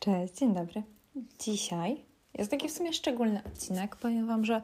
Cześć, 0.00 0.34
dzień 0.34 0.54
dobry. 0.54 0.82
Dzisiaj 1.38 2.04
jest 2.38 2.50
taki 2.50 2.68
w 2.68 2.72
sumie 2.72 2.92
szczególny 2.92 3.42
odcinek. 3.46 3.96
Powiem 3.96 4.26
Wam, 4.26 4.44
że 4.44 4.62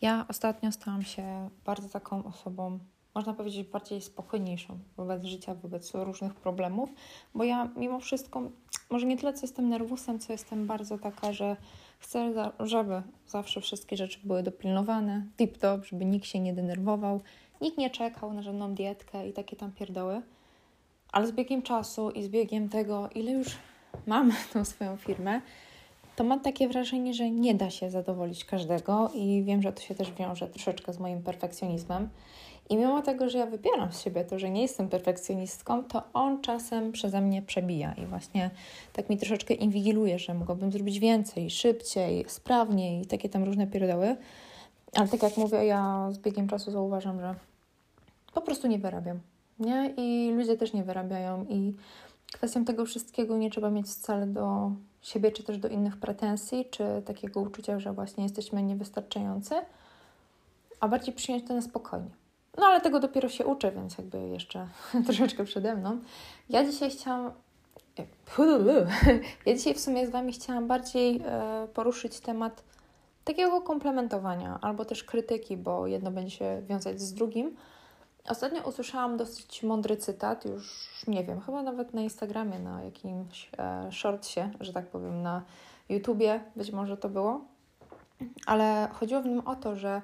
ja 0.00 0.26
ostatnio 0.28 0.72
stałam 0.72 1.02
się 1.02 1.50
bardzo 1.64 1.88
taką 1.88 2.24
osobą, 2.24 2.78
można 3.14 3.34
powiedzieć, 3.34 3.68
bardziej 3.68 4.02
spokojniejszą 4.02 4.78
wobec 4.96 5.24
życia, 5.24 5.54
wobec 5.54 5.94
różnych 5.94 6.34
problemów, 6.34 6.90
bo 7.34 7.44
ja 7.44 7.68
mimo 7.76 8.00
wszystko, 8.00 8.42
może 8.90 9.06
nie 9.06 9.16
tyle 9.16 9.32
co 9.32 9.42
jestem 9.42 9.68
nerwusem, 9.68 10.18
co 10.18 10.32
jestem 10.32 10.66
bardzo 10.66 10.98
taka, 10.98 11.32
że 11.32 11.56
chcę, 11.98 12.32
żeby 12.60 13.02
zawsze 13.26 13.60
wszystkie 13.60 13.96
rzeczy 13.96 14.18
były 14.24 14.42
dopilnowane, 14.42 15.26
tip-top, 15.38 15.84
żeby 15.84 16.04
nikt 16.04 16.26
się 16.26 16.40
nie 16.40 16.54
denerwował, 16.54 17.20
nikt 17.60 17.78
nie 17.78 17.90
czekał 17.90 18.32
na 18.32 18.42
żadną 18.42 18.74
dietkę 18.74 19.28
i 19.28 19.32
takie 19.32 19.56
tam 19.56 19.72
pierdoły. 19.72 20.22
Ale 21.12 21.26
z 21.26 21.32
biegiem 21.32 21.62
czasu 21.62 22.10
i 22.10 22.22
z 22.22 22.28
biegiem 22.28 22.68
tego, 22.68 23.08
ile 23.14 23.32
już 23.32 23.56
mam 24.06 24.32
tą 24.52 24.64
swoją 24.64 24.96
firmę, 24.96 25.40
to 26.16 26.24
mam 26.24 26.40
takie 26.40 26.68
wrażenie, 26.68 27.14
że 27.14 27.30
nie 27.30 27.54
da 27.54 27.70
się 27.70 27.90
zadowolić 27.90 28.44
każdego 28.44 29.10
i 29.14 29.42
wiem, 29.46 29.62
że 29.62 29.72
to 29.72 29.82
się 29.82 29.94
też 29.94 30.12
wiąże 30.12 30.48
troszeczkę 30.48 30.92
z 30.92 30.98
moim 30.98 31.22
perfekcjonizmem. 31.22 32.08
I 32.70 32.76
mimo 32.76 33.02
tego, 33.02 33.30
że 33.30 33.38
ja 33.38 33.46
wybieram 33.46 33.92
z 33.92 34.00
siebie 34.00 34.24
to, 34.24 34.38
że 34.38 34.50
nie 34.50 34.62
jestem 34.62 34.88
perfekcjonistką, 34.88 35.84
to 35.84 36.02
on 36.12 36.40
czasem 36.40 36.92
przeze 36.92 37.20
mnie 37.20 37.42
przebija 37.42 37.92
i 37.92 38.06
właśnie 38.06 38.50
tak 38.92 39.10
mi 39.10 39.16
troszeczkę 39.16 39.54
inwigiluje, 39.54 40.18
że 40.18 40.34
mogłabym 40.34 40.72
zrobić 40.72 40.98
więcej, 40.98 41.50
szybciej, 41.50 42.24
sprawniej 42.28 43.06
takie 43.06 43.28
tam 43.28 43.44
różne 43.44 43.66
pierdoły. 43.66 44.16
Ale 44.94 45.08
tak 45.08 45.22
jak 45.22 45.36
mówię, 45.36 45.64
ja 45.64 46.08
z 46.12 46.18
biegiem 46.18 46.48
czasu 46.48 46.70
zauważam, 46.70 47.20
że 47.20 47.34
po 48.34 48.40
prostu 48.40 48.66
nie 48.68 48.78
wyrabiam. 48.78 49.20
Nie? 49.58 49.94
I 49.96 50.32
ludzie 50.36 50.56
też 50.56 50.72
nie 50.72 50.84
wyrabiają 50.84 51.46
i 51.48 51.74
kwestią 52.34 52.64
tego 52.64 52.84
wszystkiego 52.84 53.36
nie 53.36 53.50
trzeba 53.50 53.70
mieć 53.70 53.86
wcale 53.86 54.26
do 54.26 54.72
siebie, 55.02 55.32
czy 55.32 55.42
też 55.42 55.58
do 55.58 55.68
innych 55.68 55.96
pretensji, 55.96 56.68
czy 56.70 56.84
takiego 57.04 57.40
uczucia, 57.40 57.80
że 57.80 57.92
właśnie 57.92 58.22
jesteśmy 58.22 58.62
niewystarczający, 58.62 59.54
a 60.80 60.88
bardziej 60.88 61.14
przyjąć 61.14 61.48
to 61.48 61.54
na 61.54 61.62
spokojnie. 61.62 62.10
No 62.58 62.66
ale 62.66 62.80
tego 62.80 63.00
dopiero 63.00 63.28
się 63.28 63.46
uczę, 63.46 63.72
więc 63.72 63.98
jakby 63.98 64.28
jeszcze 64.28 64.68
troszeczkę 65.06 65.44
przede 65.44 65.74
mną. 65.74 65.98
Ja 66.50 66.64
dzisiaj 66.64 66.90
chciałam. 66.90 67.32
Ja 69.46 69.54
dzisiaj 69.54 69.74
w 69.74 69.80
sumie 69.80 70.06
z 70.06 70.10
Wami 70.10 70.32
chciałam 70.32 70.66
bardziej 70.66 71.22
e, 71.26 71.68
poruszyć 71.74 72.20
temat 72.20 72.62
takiego 73.24 73.60
komplementowania 73.62 74.58
albo 74.62 74.84
też 74.84 75.04
krytyki, 75.04 75.56
bo 75.56 75.86
jedno 75.86 76.10
będzie 76.10 76.36
się 76.36 76.62
wiązać 76.68 77.00
z 77.00 77.14
drugim 77.14 77.56
Ostatnio 78.28 78.62
usłyszałam 78.62 79.16
dosyć 79.16 79.62
mądry 79.62 79.96
cytat, 79.96 80.44
już 80.44 80.88
nie 81.08 81.24
wiem, 81.24 81.40
chyba 81.40 81.62
nawet 81.62 81.94
na 81.94 82.00
Instagramie, 82.00 82.58
na 82.58 82.82
jakimś 82.82 83.50
e, 83.58 83.92
shortsie, 83.92 84.50
że 84.60 84.72
tak 84.72 84.86
powiem, 84.86 85.22
na 85.22 85.42
YouTubie 85.88 86.40
być 86.56 86.72
może 86.72 86.96
to 86.96 87.08
było, 87.08 87.40
ale 88.46 88.88
chodziło 88.92 89.22
w 89.22 89.26
nim 89.26 89.40
o 89.40 89.56
to, 89.56 89.76
że 89.76 90.02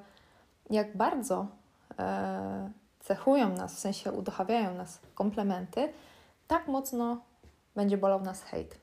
jak 0.70 0.96
bardzo 0.96 1.46
e, 1.98 2.70
cechują 3.00 3.48
nas, 3.48 3.74
w 3.74 3.78
sensie 3.78 4.12
uduchawiają 4.12 4.74
nas 4.74 5.00
komplementy, 5.14 5.92
tak 6.48 6.68
mocno 6.68 7.20
będzie 7.76 7.96
bolał 7.96 8.20
nas 8.20 8.42
hejt. 8.42 8.76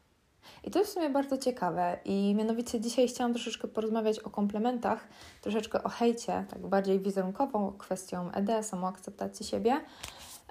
I 0.64 0.72
to 0.72 0.80
jest 0.80 0.92
w 0.92 0.94
sumie 0.94 1.10
bardzo 1.10 1.38
ciekawe 1.38 1.98
i 2.06 2.36
mianowicie 2.36 2.82
dzisiaj 2.82 3.08
chciałam 3.08 3.34
troszeczkę 3.34 3.68
porozmawiać 3.68 4.20
o 4.20 4.30
komplementach, 4.30 5.08
troszeczkę 5.42 5.84
o 5.84 5.90
hejcie, 5.90 6.46
tak 6.50 6.68
bardziej 6.68 7.00
wizerunkową 7.00 7.74
kwestią 7.78 8.32
ED, 8.32 8.66
samoakceptacji 8.66 9.46
siebie. 9.46 9.76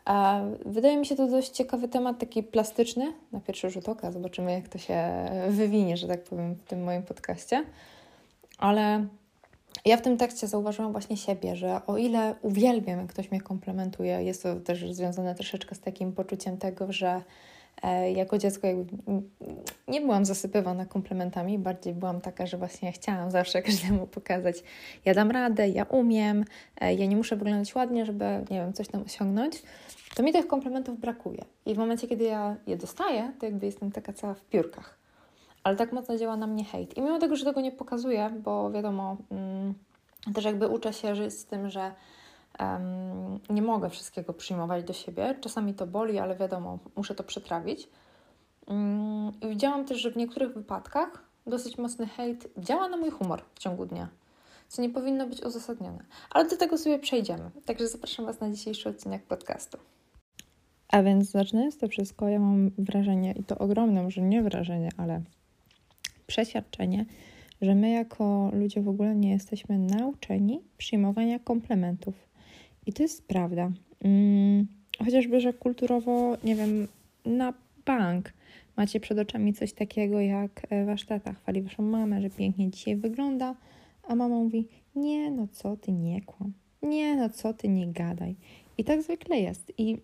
E, 0.08 0.56
wydaje 0.66 0.96
mi 0.96 1.06
się 1.06 1.16
to 1.16 1.26
dość 1.26 1.50
ciekawy 1.50 1.88
temat, 1.88 2.18
taki 2.18 2.42
plastyczny 2.42 3.12
na 3.32 3.40
pierwszy 3.40 3.70
rzut 3.70 3.88
oka. 3.88 4.12
Zobaczymy, 4.12 4.52
jak 4.52 4.68
to 4.68 4.78
się 4.78 5.28
wywinie, 5.48 5.96
że 5.96 6.08
tak 6.08 6.24
powiem, 6.24 6.54
w 6.54 6.62
tym 6.62 6.84
moim 6.84 7.02
podcaście. 7.02 7.64
Ale 8.58 9.06
ja 9.84 9.96
w 9.96 10.02
tym 10.02 10.16
tekście 10.16 10.46
zauważyłam 10.46 10.92
właśnie 10.92 11.16
siebie, 11.16 11.56
że 11.56 11.80
o 11.86 11.96
ile 11.96 12.34
uwielbiam, 12.42 12.98
jak 12.98 13.08
ktoś 13.08 13.30
mnie 13.30 13.40
komplementuje, 13.40 14.22
jest 14.22 14.42
to 14.42 14.56
też 14.60 14.92
związane 14.92 15.34
troszeczkę 15.34 15.74
z 15.74 15.80
takim 15.80 16.12
poczuciem 16.12 16.58
tego, 16.58 16.92
że 16.92 17.22
jako 18.14 18.38
dziecko 18.38 18.66
jakby 18.66 18.96
nie 19.88 20.00
byłam 20.00 20.24
zasypywana 20.24 20.86
komplementami, 20.86 21.58
bardziej 21.58 21.94
byłam 21.94 22.20
taka, 22.20 22.46
że 22.46 22.58
właśnie 22.58 22.92
chciałam 22.92 23.30
zawsze 23.30 23.62
każdemu 23.68 24.06
pokazać, 24.06 24.56
ja 25.04 25.14
dam 25.14 25.30
radę, 25.30 25.68
ja 25.68 25.84
umiem, 25.84 26.44
e, 26.80 26.94
ja 26.94 27.06
nie 27.06 27.16
muszę 27.16 27.36
wyglądać 27.36 27.74
ładnie, 27.74 28.06
żeby, 28.06 28.24
nie 28.24 28.60
wiem, 28.60 28.72
coś 28.72 28.88
tam 28.88 29.02
osiągnąć, 29.02 29.62
to 30.14 30.22
mi 30.22 30.32
tych 30.32 30.46
komplementów 30.46 31.00
brakuje. 31.00 31.44
I 31.66 31.74
w 31.74 31.78
momencie, 31.78 32.08
kiedy 32.08 32.24
ja 32.24 32.56
je 32.66 32.76
dostaję, 32.76 33.32
to 33.40 33.46
jakby 33.46 33.66
jestem 33.66 33.92
taka 33.92 34.12
cała 34.12 34.34
w 34.34 34.44
piórkach. 34.44 34.98
Ale 35.64 35.76
tak 35.76 35.92
mocno 35.92 36.16
działa 36.16 36.36
na 36.36 36.46
mnie 36.46 36.64
hejt. 36.64 36.96
I 36.96 37.02
mimo 37.02 37.18
tego, 37.18 37.36
że 37.36 37.44
tego 37.44 37.60
nie 37.60 37.72
pokazuję, 37.72 38.30
bo 38.44 38.70
wiadomo, 38.70 39.16
mm, 39.30 39.74
też 40.34 40.44
jakby 40.44 40.68
uczę 40.68 40.92
się 40.92 41.16
żyć 41.16 41.32
z 41.32 41.46
tym, 41.46 41.70
że 41.70 41.90
Um, 42.60 43.40
nie 43.50 43.62
mogę 43.62 43.90
wszystkiego 43.90 44.32
przyjmować 44.32 44.84
do 44.84 44.92
siebie. 44.92 45.34
Czasami 45.40 45.74
to 45.74 45.86
boli, 45.86 46.18
ale 46.18 46.36
wiadomo, 46.36 46.78
muszę 46.96 47.14
to 47.14 47.24
przetrawić. 47.24 47.88
Um, 48.66 49.32
widziałam 49.50 49.84
też, 49.84 50.00
że 50.00 50.10
w 50.10 50.16
niektórych 50.16 50.54
wypadkach 50.54 51.24
dosyć 51.46 51.78
mocny 51.78 52.06
hejt 52.06 52.48
działa 52.58 52.88
na 52.88 52.96
mój 52.96 53.10
humor 53.10 53.42
w 53.54 53.58
ciągu 53.58 53.86
dnia, 53.86 54.08
co 54.68 54.82
nie 54.82 54.90
powinno 54.90 55.26
być 55.26 55.42
uzasadnione. 55.42 56.04
Ale 56.30 56.48
do 56.48 56.56
tego 56.56 56.78
sobie 56.78 56.98
przejdziemy. 56.98 57.50
Także 57.64 57.88
zapraszam 57.88 58.26
Was 58.26 58.40
na 58.40 58.50
dzisiejszy 58.50 58.88
odcinek 58.88 59.22
podcastu. 59.22 59.78
A 60.88 61.02
więc 61.02 61.30
zaczynając 61.30 61.78
to 61.78 61.88
wszystko, 61.88 62.28
ja 62.28 62.38
mam 62.38 62.70
wrażenie, 62.78 63.32
i 63.32 63.44
to 63.44 63.58
ogromne, 63.58 64.02
może 64.02 64.20
nie 64.20 64.42
wrażenie, 64.42 64.90
ale 64.96 65.22
przeświadczenie, 66.26 67.06
że 67.62 67.74
my 67.74 67.90
jako 67.90 68.50
ludzie 68.52 68.82
w 68.82 68.88
ogóle 68.88 69.14
nie 69.14 69.30
jesteśmy 69.30 69.78
nauczeni 69.78 70.60
przyjmowania 70.78 71.38
komplementów. 71.38 72.14
I 72.86 72.92
to 72.92 73.02
jest 73.02 73.28
prawda. 73.28 73.70
Hmm, 74.02 74.66
chociażby, 75.04 75.40
że 75.40 75.52
kulturowo, 75.52 76.36
nie 76.44 76.54
wiem, 76.54 76.88
na 77.24 77.54
bank 77.86 78.32
macie 78.76 79.00
przed 79.00 79.18
oczami 79.18 79.52
coś 79.54 79.72
takiego, 79.72 80.20
jak 80.20 80.66
e, 80.70 80.84
wasz 80.84 81.04
tata 81.06 81.32
chwali 81.32 81.62
waszą 81.62 81.82
mamę, 81.82 82.22
że 82.22 82.30
pięknie 82.30 82.70
dzisiaj 82.70 82.96
wygląda, 82.96 83.54
a 84.02 84.14
mama 84.14 84.34
mówi, 84.34 84.68
nie, 84.96 85.30
no 85.30 85.48
co 85.52 85.76
ty, 85.76 85.92
nie 85.92 86.22
kłam. 86.22 86.52
Nie, 86.82 87.16
no 87.16 87.30
co 87.30 87.54
ty, 87.54 87.68
nie 87.68 87.86
gadaj. 87.86 88.36
I 88.78 88.84
tak 88.84 89.02
zwykle 89.02 89.40
jest. 89.40 89.72
I 89.78 89.98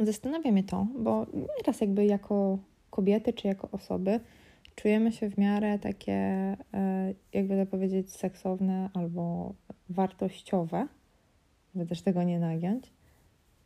zastanawia 0.00 0.52
mnie 0.52 0.64
to, 0.64 0.86
bo 0.98 1.26
nieraz 1.58 1.80
jakby 1.80 2.06
jako 2.06 2.58
kobiety 2.90 3.32
czy 3.32 3.48
jako 3.48 3.68
osoby 3.72 4.20
czujemy 4.74 5.12
się 5.12 5.30
w 5.30 5.38
miarę 5.38 5.78
takie, 5.78 6.12
e, 6.12 7.14
jakby 7.32 7.56
to 7.56 7.70
powiedzieć, 7.70 8.10
seksowne 8.10 8.90
albo 8.94 9.54
wartościowe, 9.88 10.86
żeby 11.74 11.86
też 11.86 12.02
tego 12.02 12.22
nie 12.22 12.38
nagiąć. 12.38 12.92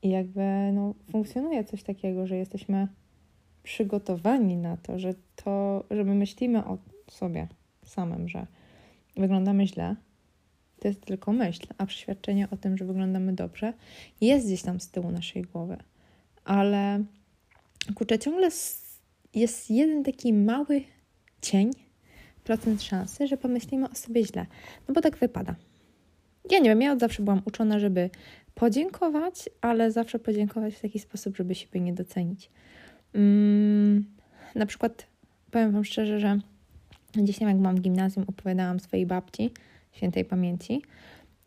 I 0.02 0.08
jakby 0.08 0.72
no, 0.72 0.94
funkcjonuje 1.10 1.64
coś 1.64 1.82
takiego, 1.82 2.26
że 2.26 2.36
jesteśmy 2.36 2.88
przygotowani 3.62 4.56
na 4.56 4.76
to, 4.76 4.98
że 4.98 5.14
to, 5.36 5.84
że 5.90 6.04
my 6.04 6.14
myślimy 6.14 6.64
o 6.64 6.78
sobie 7.10 7.48
samym, 7.84 8.28
że 8.28 8.46
wyglądamy 9.16 9.66
źle, 9.66 9.96
to 10.80 10.88
jest 10.88 11.00
tylko 11.00 11.32
myśl, 11.32 11.66
a 11.78 11.86
przeświadczenie 11.86 12.50
o 12.50 12.56
tym, 12.56 12.78
że 12.78 12.84
wyglądamy 12.84 13.32
dobrze, 13.32 13.72
jest 14.20 14.46
gdzieś 14.46 14.62
tam 14.62 14.80
z 14.80 14.90
tyłu 14.90 15.10
naszej 15.10 15.42
głowy. 15.42 15.76
Ale 16.44 17.04
kurczę, 17.94 18.18
ciągle 18.18 18.48
jest 19.34 19.70
jeden 19.70 20.04
taki 20.04 20.32
mały 20.32 20.82
cień, 21.42 21.70
procent 22.44 22.82
szansy, 22.82 23.26
że 23.26 23.36
pomyślimy 23.36 23.90
o 23.90 23.94
sobie 23.94 24.24
źle. 24.24 24.46
No 24.88 24.94
bo 24.94 25.00
tak 25.00 25.16
wypada. 25.16 25.54
Ja 26.50 26.58
nie 26.58 26.70
wiem, 26.70 26.82
ja 26.82 26.92
od 26.92 27.00
zawsze 27.00 27.22
byłam 27.22 27.42
uczona, 27.44 27.78
żeby 27.78 28.10
podziękować, 28.54 29.48
ale 29.60 29.92
zawsze 29.92 30.18
podziękować 30.18 30.74
w 30.74 30.80
taki 30.80 30.98
sposób, 30.98 31.36
żeby 31.36 31.54
siebie 31.54 31.80
nie 31.80 31.92
docenić. 31.92 32.50
Mm, 33.14 34.04
na 34.54 34.66
przykład 34.66 35.06
powiem 35.50 35.72
Wam 35.72 35.84
szczerze, 35.84 36.20
że 36.20 36.38
gdzieś 37.14 37.38
tam 37.38 37.48
jak 37.48 37.56
byłam 37.56 37.76
w 37.76 37.80
gimnazjum, 37.80 38.24
opowiadałam 38.28 38.80
swojej 38.80 39.06
babci, 39.06 39.50
świętej 39.92 40.24
pamięci, 40.24 40.82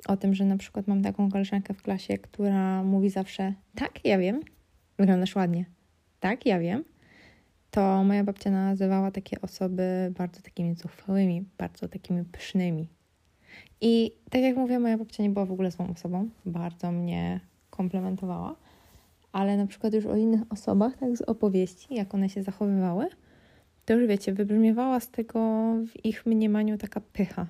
o 0.07 0.17
tym, 0.17 0.35
że 0.35 0.45
na 0.45 0.57
przykład 0.57 0.87
mam 0.87 1.01
taką 1.01 1.31
koleżankę 1.31 1.73
w 1.73 1.81
klasie, 1.81 2.17
która 2.17 2.83
mówi 2.83 3.09
zawsze: 3.09 3.53
Tak, 3.75 4.05
ja 4.05 4.17
wiem, 4.17 4.41
wyglądasz 4.97 5.35
ładnie. 5.35 5.65
Tak, 6.19 6.45
ja 6.45 6.59
wiem. 6.59 6.83
To 7.71 8.03
moja 8.03 8.23
babcia 8.23 8.51
nazywała 8.51 9.11
takie 9.11 9.41
osoby 9.41 10.13
bardzo 10.17 10.41
takimi 10.41 10.75
zuchwałymi, 10.75 11.45
bardzo 11.57 11.87
takimi 11.87 12.25
pysznymi, 12.25 12.87
i 13.81 14.11
tak 14.29 14.41
jak 14.41 14.55
mówię, 14.57 14.79
moja 14.79 14.97
babcia 14.97 15.23
nie 15.23 15.29
była 15.29 15.45
w 15.45 15.51
ogóle 15.51 15.71
złą 15.71 15.89
osobą, 15.89 16.29
bardzo 16.45 16.91
mnie 16.91 17.39
komplementowała, 17.69 18.55
ale 19.31 19.57
na 19.57 19.67
przykład 19.67 19.93
już 19.93 20.05
o 20.05 20.15
innych 20.15 20.41
osobach, 20.49 20.97
tak 20.97 21.17
z 21.17 21.21
opowieści, 21.21 21.95
jak 21.95 22.13
one 22.13 22.29
się 22.29 22.43
zachowywały, 22.43 23.07
to 23.85 23.93
już 23.93 24.07
wiecie, 24.07 24.33
wybrzmiewała 24.33 24.99
z 24.99 25.09
tego 25.09 25.73
w 25.87 26.05
ich 26.05 26.25
mniemaniu 26.25 26.77
taka 26.77 27.01
pycha. 27.01 27.47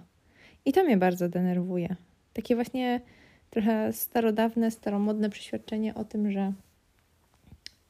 I 0.65 0.73
to 0.73 0.83
mnie 0.83 0.97
bardzo 0.97 1.29
denerwuje. 1.29 1.95
Takie 2.33 2.55
właśnie 2.55 3.01
trochę 3.49 3.93
starodawne, 3.93 4.71
staromodne 4.71 5.29
przeświadczenie 5.29 5.95
o 5.95 6.05
tym, 6.05 6.31
że 6.31 6.53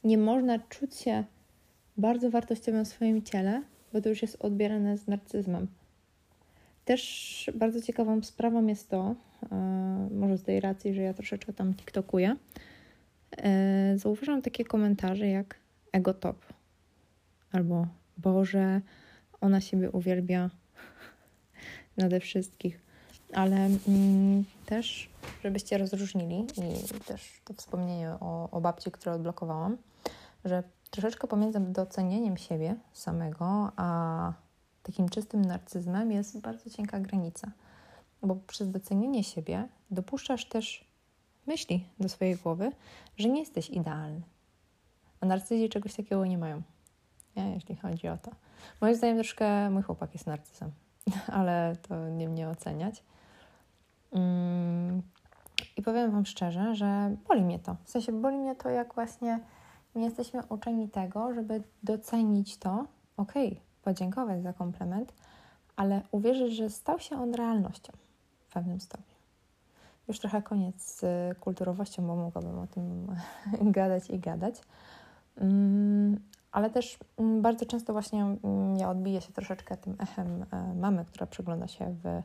nie 0.04 0.18
można 0.18 0.60
czuć 0.60 0.96
się 0.96 1.24
bardzo 1.98 2.30
wartościowym 2.30 2.86
w 2.86 2.88
swoim 2.88 3.22
ciele, 3.22 3.64
bo 3.94 4.02
to 4.02 4.10
już 4.10 4.22
jest 4.22 4.36
odbierane 4.40 4.98
z 4.98 5.08
narcyzmem. 5.08 5.68
Też 6.88 7.50
bardzo 7.56 7.82
ciekawą 7.82 8.24
sprawą 8.24 8.68
jest 8.68 8.90
to, 8.90 9.16
e, 9.52 9.56
może 10.12 10.38
z 10.38 10.44
tej 10.44 10.60
racji, 10.60 10.94
że 10.94 11.02
ja 11.02 11.14
troszeczkę 11.14 11.54
tam 11.54 11.74
TikTokuję, 11.74 12.36
e, 13.38 13.98
zauważam 13.98 14.42
takie 14.42 14.66
komentarze 14.66 15.28
jak 15.28 15.60
ego 15.92 16.14
top 16.14 16.46
albo 17.52 17.88
Boże, 18.18 18.82
ona 19.42 19.62
siebie 19.62 19.92
uwielbia 19.92 20.50
nade 21.98 22.20
wszystkich. 22.20 22.82
Ale 23.34 23.70
mm, 23.88 24.44
też, 24.66 25.10
żebyście 25.44 25.78
rozróżnili 25.78 26.40
i 26.40 27.00
też 27.00 27.42
to 27.46 27.54
wspomnienie 27.54 28.10
o, 28.10 28.50
o 28.52 28.62
babci, 28.62 28.92
które 28.92 29.16
odblokowałam, 29.16 29.78
że 30.46 30.64
troszeczkę 30.92 31.28
pomiędzy 31.28 31.60
docenieniem 31.60 32.38
siebie 32.38 32.76
samego, 32.94 33.72
a 33.76 34.47
takim 34.88 35.10
czystym 35.10 35.46
narcyzmem 35.46 36.12
jest 36.12 36.40
bardzo 36.40 36.70
cienka 36.70 37.00
granica. 37.00 37.52
Bo 38.22 38.36
przez 38.36 38.72
docenienie 38.72 39.24
siebie 39.24 39.68
dopuszczasz 39.92 40.46
też 40.46 40.86
myśli 41.48 41.88
do 42.00 42.10
swojej 42.10 42.36
głowy, 42.36 42.72
że 43.18 43.30
nie 43.30 43.40
jesteś 43.40 43.70
idealny. 43.70 44.22
A 45.22 45.26
narcyzi 45.26 45.70
czegoś 45.70 45.96
takiego 45.96 46.26
nie 46.26 46.38
mają, 46.38 46.62
nie? 47.36 47.54
jeśli 47.54 47.76
chodzi 47.76 48.08
o 48.08 48.18
to. 48.18 48.32
Moim 48.82 48.96
zdaniem 48.96 49.18
troszkę 49.18 49.70
mój 49.70 49.84
chłopak 49.84 50.14
jest 50.14 50.28
narcyzem, 50.28 50.72
ale 51.38 51.76
to 51.88 52.10
nie 52.10 52.30
mnie 52.30 52.50
oceniać. 52.50 53.04
Mm, 54.12 55.02
I 55.78 55.82
powiem 55.82 56.12
Wam 56.12 56.26
szczerze, 56.26 56.76
że 56.76 57.16
boli 57.28 57.42
mnie 57.42 57.60
to. 57.60 57.76
W 57.84 57.90
sensie 57.90 58.12
boli 58.12 58.38
mnie 58.38 58.56
to, 58.56 58.70
jak 58.70 58.94
właśnie 58.94 59.40
nie 59.96 60.06
jesteśmy 60.06 60.44
uczeni 60.50 60.90
tego, 60.90 61.34
żeby 61.34 61.64
docenić 61.84 62.58
to, 62.58 62.86
okej, 63.18 63.48
okay, 63.48 63.67
podziękować 63.88 64.44
za 64.44 64.54
komplement, 64.54 65.14
ale 65.76 66.02
uwierzyć, 66.12 66.56
że 66.56 66.70
stał 66.70 67.00
się 67.00 67.22
on 67.22 67.34
realnością 67.34 67.94
w 68.40 68.54
pewnym 68.54 68.80
stopniu. 68.80 69.16
Już 70.08 70.20
trochę 70.20 70.42
koniec 70.42 70.82
z 70.82 71.06
kulturowością, 71.40 72.08
bo 72.08 72.16
mogłabym 72.16 72.60
o 72.60 72.68
tym 72.68 73.08
gadać 73.78 74.10
i 74.10 74.20
gadać. 74.20 74.62
Mm, 75.38 76.20
ale 76.52 76.70
też 76.70 76.98
mm, 77.18 77.42
bardzo 77.42 77.66
często 77.66 77.94
właśnie 77.94 78.24
mm, 78.24 78.78
ja 78.78 78.90
odbiję 78.90 79.22
się 79.22 79.34
troszeczkę 79.34 79.78
tym 79.78 79.96
echem 80.00 80.46
e, 80.52 80.74
mamy, 80.74 81.06
która 81.06 81.28
przegląda 81.28 81.68
się 81.68 81.96
w 82.04 82.22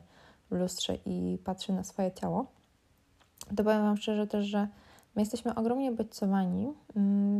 lustrze 0.55 0.97
i 1.05 1.37
patrzy 1.43 1.73
na 1.73 1.83
swoje 1.83 2.11
ciało. 2.11 2.45
To 3.55 3.63
powiem 3.63 3.83
Wam 3.83 3.97
szczerze 3.97 4.27
też, 4.27 4.45
że 4.45 4.67
my 5.15 5.21
jesteśmy 5.21 5.55
ogromnie 5.55 5.91
bodźcowani 5.91 6.73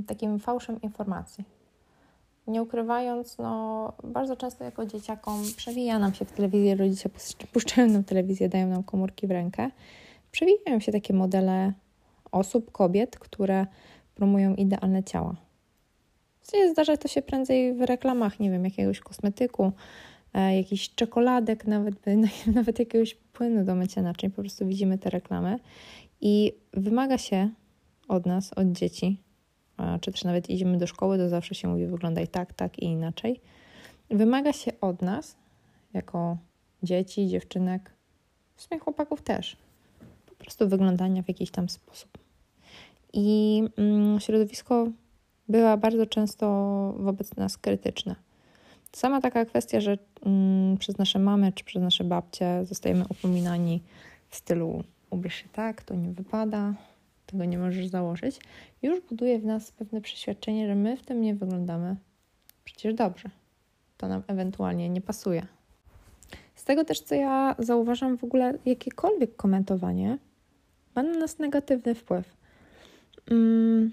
takim 0.08 0.40
fałszem 0.40 0.82
informacji 0.82 1.63
nie 2.48 2.62
ukrywając, 2.62 3.38
no 3.38 3.94
bardzo 4.04 4.36
często 4.36 4.64
jako 4.64 4.86
dzieciakom 4.86 5.44
przewija 5.58 6.00
nam 6.00 6.14
się 6.14 6.26
w 6.26 6.32
telewizji, 6.32 6.76
rodzice 6.76 7.10
puszczają 7.54 7.88
nam 7.88 8.04
telewizję, 8.04 8.50
dają 8.50 8.68
nam 8.68 8.84
komórki 8.84 9.28
w 9.28 9.32
rękę. 9.32 9.70
Przewijają 10.32 10.80
się 10.80 10.92
takie 10.92 11.14
modele 11.14 11.74
osób, 12.32 12.72
kobiet, 12.72 13.20
które 13.20 13.68
promują 14.16 14.56
idealne 14.56 15.04
ciała. 15.04 15.36
Zdarza 16.72 16.98
to 16.98 17.08
się 17.08 17.22
prędzej 17.22 17.74
w 17.74 17.82
reklamach, 17.82 18.40
nie 18.40 18.52
wiem, 18.52 18.66
jakiegoś 18.66 19.00
kosmetyku, 19.00 19.72
e, 20.34 20.58
jakichś 20.58 20.90
czekoladek, 20.96 21.68
nawet, 21.68 21.96
nawet 22.56 22.80
jakiegoś 22.80 23.16
płynu 23.16 23.66
do 23.66 23.76
mycia 23.76 24.02
naczyń. 24.02 24.32
Po 24.32 24.42
prostu 24.42 24.68
widzimy 24.68 24.98
te 24.98 25.10
reklamy 25.10 25.60
i 26.22 26.54
wymaga 26.74 27.18
się 27.18 27.50
od 28.08 28.26
nas, 28.26 28.54
od 28.54 28.72
dzieci, 28.72 29.23
czy 30.02 30.12
też 30.12 30.24
nawet 30.24 30.50
idziemy 30.50 30.78
do 30.78 30.88
szkoły, 30.88 31.18
to 31.18 31.30
zawsze 31.30 31.56
się 31.56 31.68
mówi 31.68 31.86
wyglądaj 31.86 32.28
tak, 32.28 32.54
tak 32.54 32.80
i 32.80 32.86
inaczej. 32.86 33.40
Wymaga 34.10 34.54
się 34.54 34.72
od 34.82 35.02
nas, 35.02 35.36
jako 35.94 36.38
dzieci, 36.84 37.28
dziewczynek, 37.28 37.92
w 38.56 38.62
sumie 38.62 38.80
chłopaków 38.80 39.22
też, 39.22 39.58
po 40.26 40.36
prostu 40.36 40.70
wyglądania 40.70 41.24
w 41.24 41.28
jakiś 41.28 41.52
tam 41.52 41.70
sposób. 41.70 42.18
I 43.14 43.64
mm, 43.78 44.20
środowisko 44.20 44.88
była 45.50 45.78
bardzo 45.78 46.06
często 46.06 46.48
wobec 46.98 47.36
nas 47.36 47.58
krytyczne. 47.58 48.16
Sama 48.92 49.22
taka 49.22 49.46
kwestia, 49.46 49.82
że 49.82 49.98
mm, 50.26 50.78
przez 50.78 50.98
nasze 50.98 51.20
mamy 51.20 51.52
czy 51.52 51.64
przez 51.64 51.82
nasze 51.82 52.04
babcie 52.04 52.66
zostajemy 52.66 53.06
upominani 53.10 53.82
w 54.30 54.36
stylu 54.36 54.84
ubierz 55.10 55.36
się 55.36 55.50
tak, 55.54 55.84
to 55.84 55.96
nie 55.96 56.12
wypada, 56.12 56.74
tego 57.26 57.46
nie 57.46 57.58
możesz 57.58 57.88
założyć, 57.88 58.40
już 58.82 59.02
buduje 59.02 59.40
w 59.40 59.46
nas 59.46 59.72
pewne 59.72 60.02
przeświadczenie, 60.02 60.68
że 60.68 60.76
my 60.76 60.98
w 60.98 61.06
tym 61.06 61.22
nie 61.22 61.36
wyglądamy 61.36 61.96
przecież 62.64 62.94
dobrze. 62.94 63.30
To 63.98 64.08
nam 64.08 64.24
ewentualnie 64.28 64.90
nie 64.90 65.02
pasuje. 65.02 65.46
Z 66.56 66.64
tego 66.64 66.86
też, 66.86 67.00
co 67.00 67.16
ja 67.16 67.56
zauważam, 67.60 68.18
w 68.18 68.24
ogóle 68.24 68.58
jakiekolwiek 68.66 69.36
komentowanie 69.36 70.18
ma 70.96 71.04
na 71.04 71.18
nas 71.18 71.40
negatywny 71.40 71.96
wpływ. 71.96 72.38
Mm. 73.32 73.92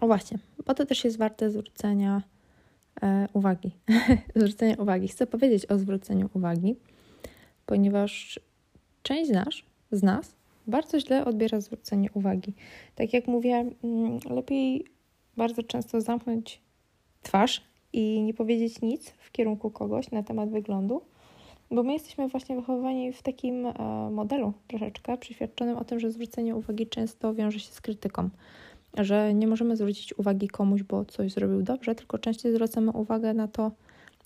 O 0.00 0.06
właśnie, 0.06 0.38
bo 0.66 0.74
to 0.74 0.86
też 0.86 1.04
jest 1.04 1.18
warte 1.18 1.50
zwrócenia 1.50 2.22
e, 3.02 3.28
uwagi. 3.32 3.70
zwrócenia 4.36 4.76
uwagi. 4.78 5.08
Chcę 5.08 5.26
powiedzieć 5.26 5.66
o 5.66 5.78
zwróceniu 5.78 6.30
uwagi, 6.34 6.76
ponieważ 7.66 8.40
część 9.02 9.30
z 9.30 9.32
nas, 9.32 9.48
z 9.92 10.02
nas 10.02 10.35
bardzo 10.66 11.00
źle 11.00 11.24
odbiera 11.24 11.60
zwrócenie 11.60 12.08
uwagi. 12.14 12.52
Tak 12.94 13.12
jak 13.12 13.26
mówię, 13.26 13.54
mm, 13.84 14.18
lepiej 14.30 14.84
bardzo 15.36 15.62
często 15.62 16.00
zamknąć 16.00 16.60
twarz 17.22 17.62
i 17.92 18.22
nie 18.22 18.34
powiedzieć 18.34 18.80
nic 18.80 19.10
w 19.10 19.32
kierunku 19.32 19.70
kogoś 19.70 20.10
na 20.10 20.22
temat 20.22 20.50
wyglądu, 20.50 21.02
bo 21.70 21.82
my 21.82 21.92
jesteśmy 21.92 22.28
właśnie 22.28 22.56
wychowani 22.56 23.12
w 23.12 23.22
takim 23.22 23.66
e, 23.66 23.72
modelu 24.10 24.52
troszeczkę, 24.66 25.18
przyświadczonym 25.18 25.76
o 25.76 25.84
tym, 25.84 26.00
że 26.00 26.10
zwrócenie 26.10 26.56
uwagi 26.56 26.86
często 26.86 27.34
wiąże 27.34 27.58
się 27.58 27.72
z 27.72 27.80
krytyką. 27.80 28.28
Że 28.98 29.34
nie 29.34 29.46
możemy 29.46 29.76
zwrócić 29.76 30.18
uwagi 30.18 30.48
komuś, 30.48 30.82
bo 30.82 31.04
coś 31.04 31.32
zrobił 31.32 31.62
dobrze, 31.62 31.94
tylko 31.94 32.18
częściej 32.18 32.52
zwracamy 32.52 32.90
uwagę 32.90 33.34
na 33.34 33.48
to, 33.48 33.70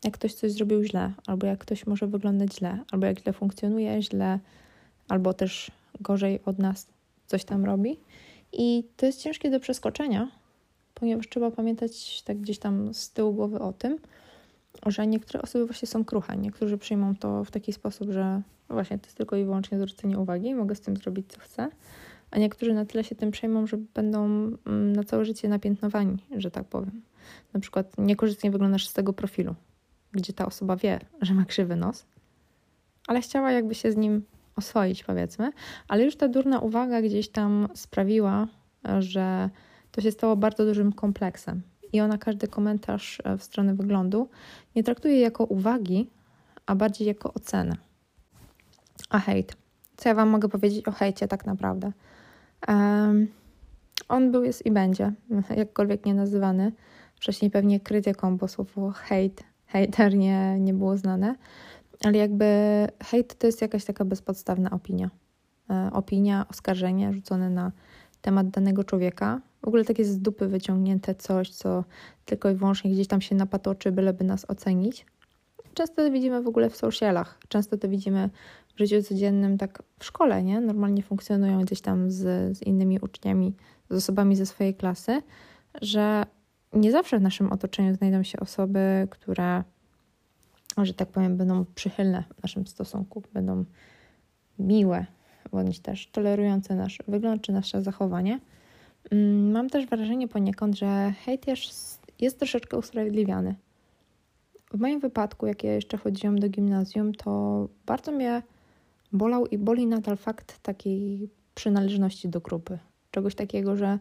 jak 0.05 0.15
ktoś 0.15 0.35
coś 0.35 0.53
zrobił 0.53 0.83
źle, 0.85 1.13
albo 1.27 1.47
jak 1.47 1.59
ktoś 1.59 1.87
może 1.87 2.07
wyglądać 2.07 2.55
źle, 2.55 2.79
albo 2.93 3.07
jak 3.07 3.21
źle 3.21 3.33
funkcjonuje, 3.33 4.03
źle, 4.03 4.39
albo 5.09 5.35
też 5.35 5.71
gorzej 6.01 6.41
od 6.45 6.59
nas 6.59 6.87
coś 7.27 7.45
tam 7.45 7.65
robi. 7.65 8.01
I 8.53 8.85
to 8.97 9.07
jest 9.07 9.21
ciężkie 9.21 9.51
do 9.51 9.61
przeskoczenia, 9.61 10.31
ponieważ 10.95 11.29
trzeba 11.29 11.51
pamiętać 11.51 12.23
tak 12.23 12.39
gdzieś 12.39 12.59
tam 12.59 12.95
z 12.95 13.11
tyłu 13.11 13.33
głowy 13.33 13.59
o 13.59 13.73
tym, 13.73 13.99
że 14.87 15.07
niektóre 15.07 15.43
osoby 15.43 15.67
właśnie 15.67 15.89
są 15.89 16.05
kruche. 16.05 16.37
Niektórzy 16.37 16.79
przyjmą 16.79 17.17
to 17.17 17.45
w 17.45 17.51
taki 17.51 17.73
sposób, 17.73 18.11
że 18.11 18.43
właśnie 18.69 18.99
to 18.99 19.07
jest 19.07 19.17
tylko 19.17 19.37
i 19.37 19.45
wyłącznie 19.45 19.79
zwrócenie 19.79 20.19
uwagi, 20.19 20.55
mogę 20.55 20.75
z 20.75 20.81
tym 20.81 20.97
zrobić 20.97 21.27
co 21.29 21.41
chcę, 21.41 21.71
a 22.31 22.39
niektórzy 22.39 22.75
na 22.75 22.85
tyle 22.85 23.05
się 23.05 23.15
tym 23.15 23.31
przejmą, 23.31 23.67
że 23.67 23.77
będą 23.77 24.25
mm, 24.25 24.93
na 24.93 25.05
całe 25.05 25.25
życie 25.25 25.49
napiętnowani, 25.49 26.19
że 26.37 26.51
tak 26.51 26.65
powiem. 26.65 27.03
Na 27.53 27.61
przykład 27.61 27.99
niekorzystnie 27.99 28.51
wyglądasz 28.51 28.89
z 28.89 28.93
tego 28.93 29.13
profilu, 29.13 29.55
gdzie 30.13 30.33
ta 30.33 30.47
osoba 30.47 30.77
wie, 30.77 31.01
że 31.21 31.35
ma 31.35 31.45
krzywy 31.45 31.77
nos, 31.77 32.07
ale 33.07 33.21
chciała 33.21 33.53
jakby 33.53 33.75
się 33.75 33.93
z 33.93 33.97
nim 33.97 34.23
oswoić, 34.57 35.05
powiedzmy, 35.05 35.53
ale 35.89 36.05
już 36.05 36.17
ta 36.17 36.29
durna 36.29 36.59
uwaga 36.59 37.03
gdzieś 37.03 37.29
tam 37.29 37.69
sprawiła, 37.75 38.47
że 38.99 39.51
to 39.91 40.01
się 40.01 40.11
stało 40.11 40.37
bardzo 40.37 40.65
dużym 40.65 40.93
kompleksem. 40.93 41.63
I 41.93 42.01
ona 42.01 42.19
każdy 42.19 42.49
komentarz 42.49 43.19
e, 43.25 43.39
w 43.39 43.43
stronę 43.43 43.75
wyglądu 43.75 44.29
nie 44.77 44.83
traktuje 44.83 45.21
jako 45.21 45.45
uwagi, 45.45 46.11
a 46.67 46.75
bardziej 46.75 47.07
jako 47.07 47.35
ocenę. 47.35 47.77
A 49.11 49.19
hejt. 49.19 49.57
Co 49.97 50.09
ja 50.09 50.15
Wam 50.15 50.29
mogę 50.29 50.49
powiedzieć 50.49 50.89
o 50.89 50.93
hejcie 50.93 51.29
tak 51.29 51.47
naprawdę? 51.47 51.93
Um, 52.69 53.29
on 54.09 54.33
był, 54.33 54.45
jest 54.45 54.67
i 54.67 54.71
będzie, 54.71 55.13
jakkolwiek 55.57 56.07
nie 56.07 56.15
nazywany. 56.15 56.73
Wcześniej 57.15 57.51
pewnie 57.51 57.81
krytyką, 57.81 58.37
bo 58.37 58.49
słowo 58.49 58.91
hejt, 58.91 59.45
hejter 59.67 60.17
nie, 60.17 60.61
nie 60.61 60.75
było 60.75 60.97
znane 60.97 61.35
ale 62.05 62.19
jakby 62.19 62.45
hejt 63.03 63.39
to 63.39 63.47
jest 63.47 63.63
jakaś 63.63 63.85
taka 63.85 64.05
bezpodstawna 64.05 64.71
opinia. 64.71 65.11
E, 65.71 65.91
opinia, 65.93 66.47
oskarżenie 66.51 67.13
rzucone 67.13 67.51
na 67.51 67.73
temat 68.23 68.51
danego 68.51 68.85
człowieka. 68.85 69.41
W 69.63 69.69
ogóle 69.69 69.85
takie 69.85 70.05
z 70.05 70.19
dupy 70.19 70.49
wyciągnięte 70.49 71.15
coś, 71.15 71.51
co 71.51 71.85
tylko 72.25 72.51
i 72.51 72.55
wyłącznie 72.55 72.91
gdzieś 72.91 73.07
tam 73.07 73.21
się 73.21 73.35
napatoczy, 73.35 73.93
byleby 73.93 74.25
nas 74.25 74.51
ocenić. 74.51 75.07
Często 75.75 75.97
to 75.97 76.11
widzimy 76.11 76.43
w 76.43 76.49
ogóle 76.49 76.71
w 76.71 76.77
socialach, 76.77 77.39
często 77.49 77.79
to 77.79 77.89
widzimy 77.89 78.31
w 78.75 78.79
życiu 78.79 79.03
codziennym, 79.03 79.59
tak 79.59 79.83
w 79.99 80.05
szkole, 80.05 80.43
nie? 80.43 80.61
Normalnie 80.61 81.03
funkcjonują 81.03 81.61
gdzieś 81.61 81.81
tam 81.81 82.11
z, 82.11 82.19
z 82.59 82.63
innymi 82.63 82.99
uczniami, 83.01 83.55
z 83.91 83.95
osobami 83.95 84.37
ze 84.37 84.47
swojej 84.47 84.75
klasy, 84.75 85.23
że 85.83 86.27
nie 86.73 86.93
zawsze 86.93 87.19
w 87.19 87.23
naszym 87.23 87.53
otoczeniu 87.53 87.95
znajdą 87.95 88.23
się 88.23 88.41
osoby, 88.41 89.09
które 89.11 89.65
że 90.83 90.95
tak 90.95 91.09
powiem, 91.09 91.37
będą 91.37 91.65
przychylne 91.75 92.25
w 92.39 92.43
naszym 92.43 92.67
stosunku, 92.67 93.23
będą 93.33 93.65
miłe, 94.59 95.07
bądź 95.53 95.81
też 95.81 96.07
tolerujące 96.07 96.75
nasz 96.75 96.99
wygląd 97.09 97.43
czy 97.43 97.53
nasze 97.53 97.83
zachowanie. 97.83 98.41
Mm, 99.11 99.51
mam 99.51 99.71
też 99.71 99.87
wrażenie 99.87 100.29
poniekąd, 100.29 100.79
że 100.79 101.15
hejt 101.25 101.47
jest, 101.47 102.13
jest 102.19 102.39
troszeczkę 102.39 102.77
usprawiedliwiany. 102.77 103.55
w 104.75 104.81
moim 104.81 105.01
wypadku, 105.01 105.47
jak 105.47 105.65
ja 105.65 105.73
jeszcze 105.73 105.97
chodziłam 105.97 106.39
do 106.39 106.49
gimnazjum, 106.49 107.15
to 107.15 107.69
bardzo 107.87 108.13
mnie 108.13 108.43
bolał 109.13 109.47
i 109.47 109.59
boli 109.59 109.87
nadal 109.87 110.17
fakt 110.17 110.59
takiej 110.63 111.31
przynależności 111.55 112.29
do 112.29 112.41
grupy. 112.41 112.79
Czegoś 113.11 113.35
takiego, 113.35 113.77
że 113.77 113.99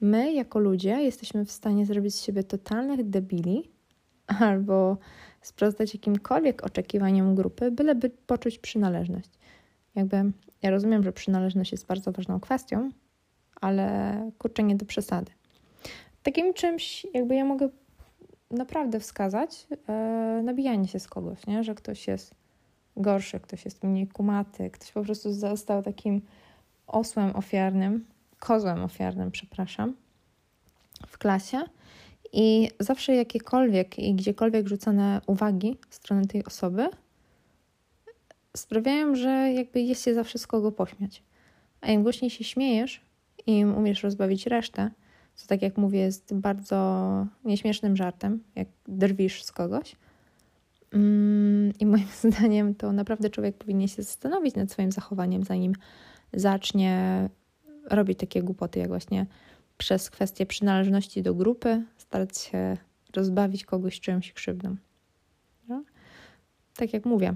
my 0.00 0.32
jako 0.32 0.58
ludzie 0.58 1.02
jesteśmy 1.02 1.44
w 1.44 1.52
stanie 1.52 1.86
zrobić 1.86 2.14
z 2.14 2.22
siebie 2.22 2.44
totalnych 2.44 3.08
debili 3.08 3.70
albo 4.50 4.96
sprostać 5.42 5.94
jakimkolwiek 5.94 6.64
oczekiwaniom 6.64 7.34
grupy, 7.34 7.70
byleby 7.70 8.10
poczuć 8.10 8.58
przynależność. 8.58 9.30
Jakby 9.94 10.32
ja 10.62 10.70
rozumiem, 10.70 11.02
że 11.02 11.12
przynależność 11.12 11.72
jest 11.72 11.86
bardzo 11.86 12.12
ważną 12.12 12.40
kwestią, 12.40 12.90
ale 13.60 14.30
kurczę, 14.38 14.62
nie 14.62 14.76
do 14.76 14.86
przesady. 14.86 15.32
Takim 16.22 16.54
czymś, 16.54 17.06
jakby 17.14 17.34
ja 17.34 17.44
mogę 17.44 17.68
naprawdę 18.50 19.00
wskazać, 19.00 19.66
e, 19.88 20.40
nabijanie 20.44 20.88
się 20.88 21.00
z 21.00 21.08
kogoś, 21.08 21.46
nie? 21.46 21.64
że 21.64 21.74
ktoś 21.74 22.08
jest 22.08 22.34
gorszy, 22.96 23.40
ktoś 23.40 23.64
jest 23.64 23.84
mniej 23.84 24.08
kumaty, 24.08 24.70
ktoś 24.70 24.92
po 24.92 25.02
prostu 25.02 25.32
został 25.32 25.82
takim 25.82 26.22
osłem 26.86 27.36
ofiarnym, 27.36 28.06
kozłem 28.38 28.84
ofiarnym, 28.84 29.30
przepraszam, 29.30 29.94
w 31.06 31.18
klasie. 31.18 31.64
I 32.32 32.70
zawsze 32.80 33.14
jakiekolwiek 33.14 33.98
i 33.98 34.14
gdziekolwiek 34.14 34.68
rzucone 34.68 35.20
uwagi 35.26 35.76
w 35.88 35.94
stronę 35.94 36.26
tej 36.26 36.44
osoby 36.44 36.88
sprawiają, 38.56 39.14
że 39.14 39.52
jakby 39.52 39.80
jest 39.80 40.04
się 40.04 40.14
zawsze 40.14 40.38
z 40.38 40.46
kogo 40.46 40.72
pośmiać. 40.72 41.22
A 41.80 41.90
im 41.90 42.02
głośniej 42.02 42.30
się 42.30 42.44
śmiejesz, 42.44 43.00
im 43.46 43.76
umiesz 43.76 44.02
rozbawić 44.02 44.46
resztę, 44.46 44.90
co 45.34 45.46
tak 45.46 45.62
jak 45.62 45.76
mówię 45.78 46.00
jest 46.00 46.34
bardzo 46.34 47.26
nieśmiesznym 47.44 47.96
żartem, 47.96 48.42
jak 48.54 48.68
drwisz 48.88 49.44
z 49.44 49.52
kogoś. 49.52 49.96
Mm, 50.92 51.72
I 51.80 51.86
moim 51.86 52.06
zdaniem 52.24 52.74
to 52.74 52.92
naprawdę 52.92 53.30
człowiek 53.30 53.56
powinien 53.56 53.88
się 53.88 54.02
zastanowić 54.02 54.54
nad 54.54 54.70
swoim 54.70 54.92
zachowaniem, 54.92 55.44
zanim 55.44 55.72
zacznie 56.32 57.28
robić 57.90 58.18
takie 58.18 58.42
głupoty, 58.42 58.78
jak 58.78 58.88
właśnie 58.88 59.26
przez 59.78 60.10
kwestię 60.10 60.46
przynależności 60.46 61.22
do 61.22 61.34
grupy 61.34 61.82
starać 61.96 62.38
się 62.38 62.76
rozbawić 63.16 63.64
kogoś 63.64 64.00
czymś 64.00 64.32
krzywdą. 64.32 64.76
No? 65.68 65.84
Tak 66.76 66.92
jak 66.92 67.04
mówię, 67.04 67.34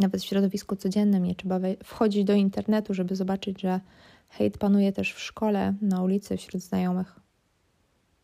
nawet 0.00 0.22
w 0.22 0.24
środowisku 0.24 0.76
codziennym 0.76 1.24
nie 1.24 1.34
trzeba 1.34 1.60
wchodzić 1.84 2.24
do 2.24 2.34
internetu, 2.34 2.94
żeby 2.94 3.16
zobaczyć, 3.16 3.60
że 3.60 3.80
hejt 4.28 4.58
panuje 4.58 4.92
też 4.92 5.12
w 5.12 5.20
szkole, 5.20 5.74
na 5.82 6.02
ulicy, 6.02 6.36
wśród 6.36 6.62
znajomych. 6.62 7.20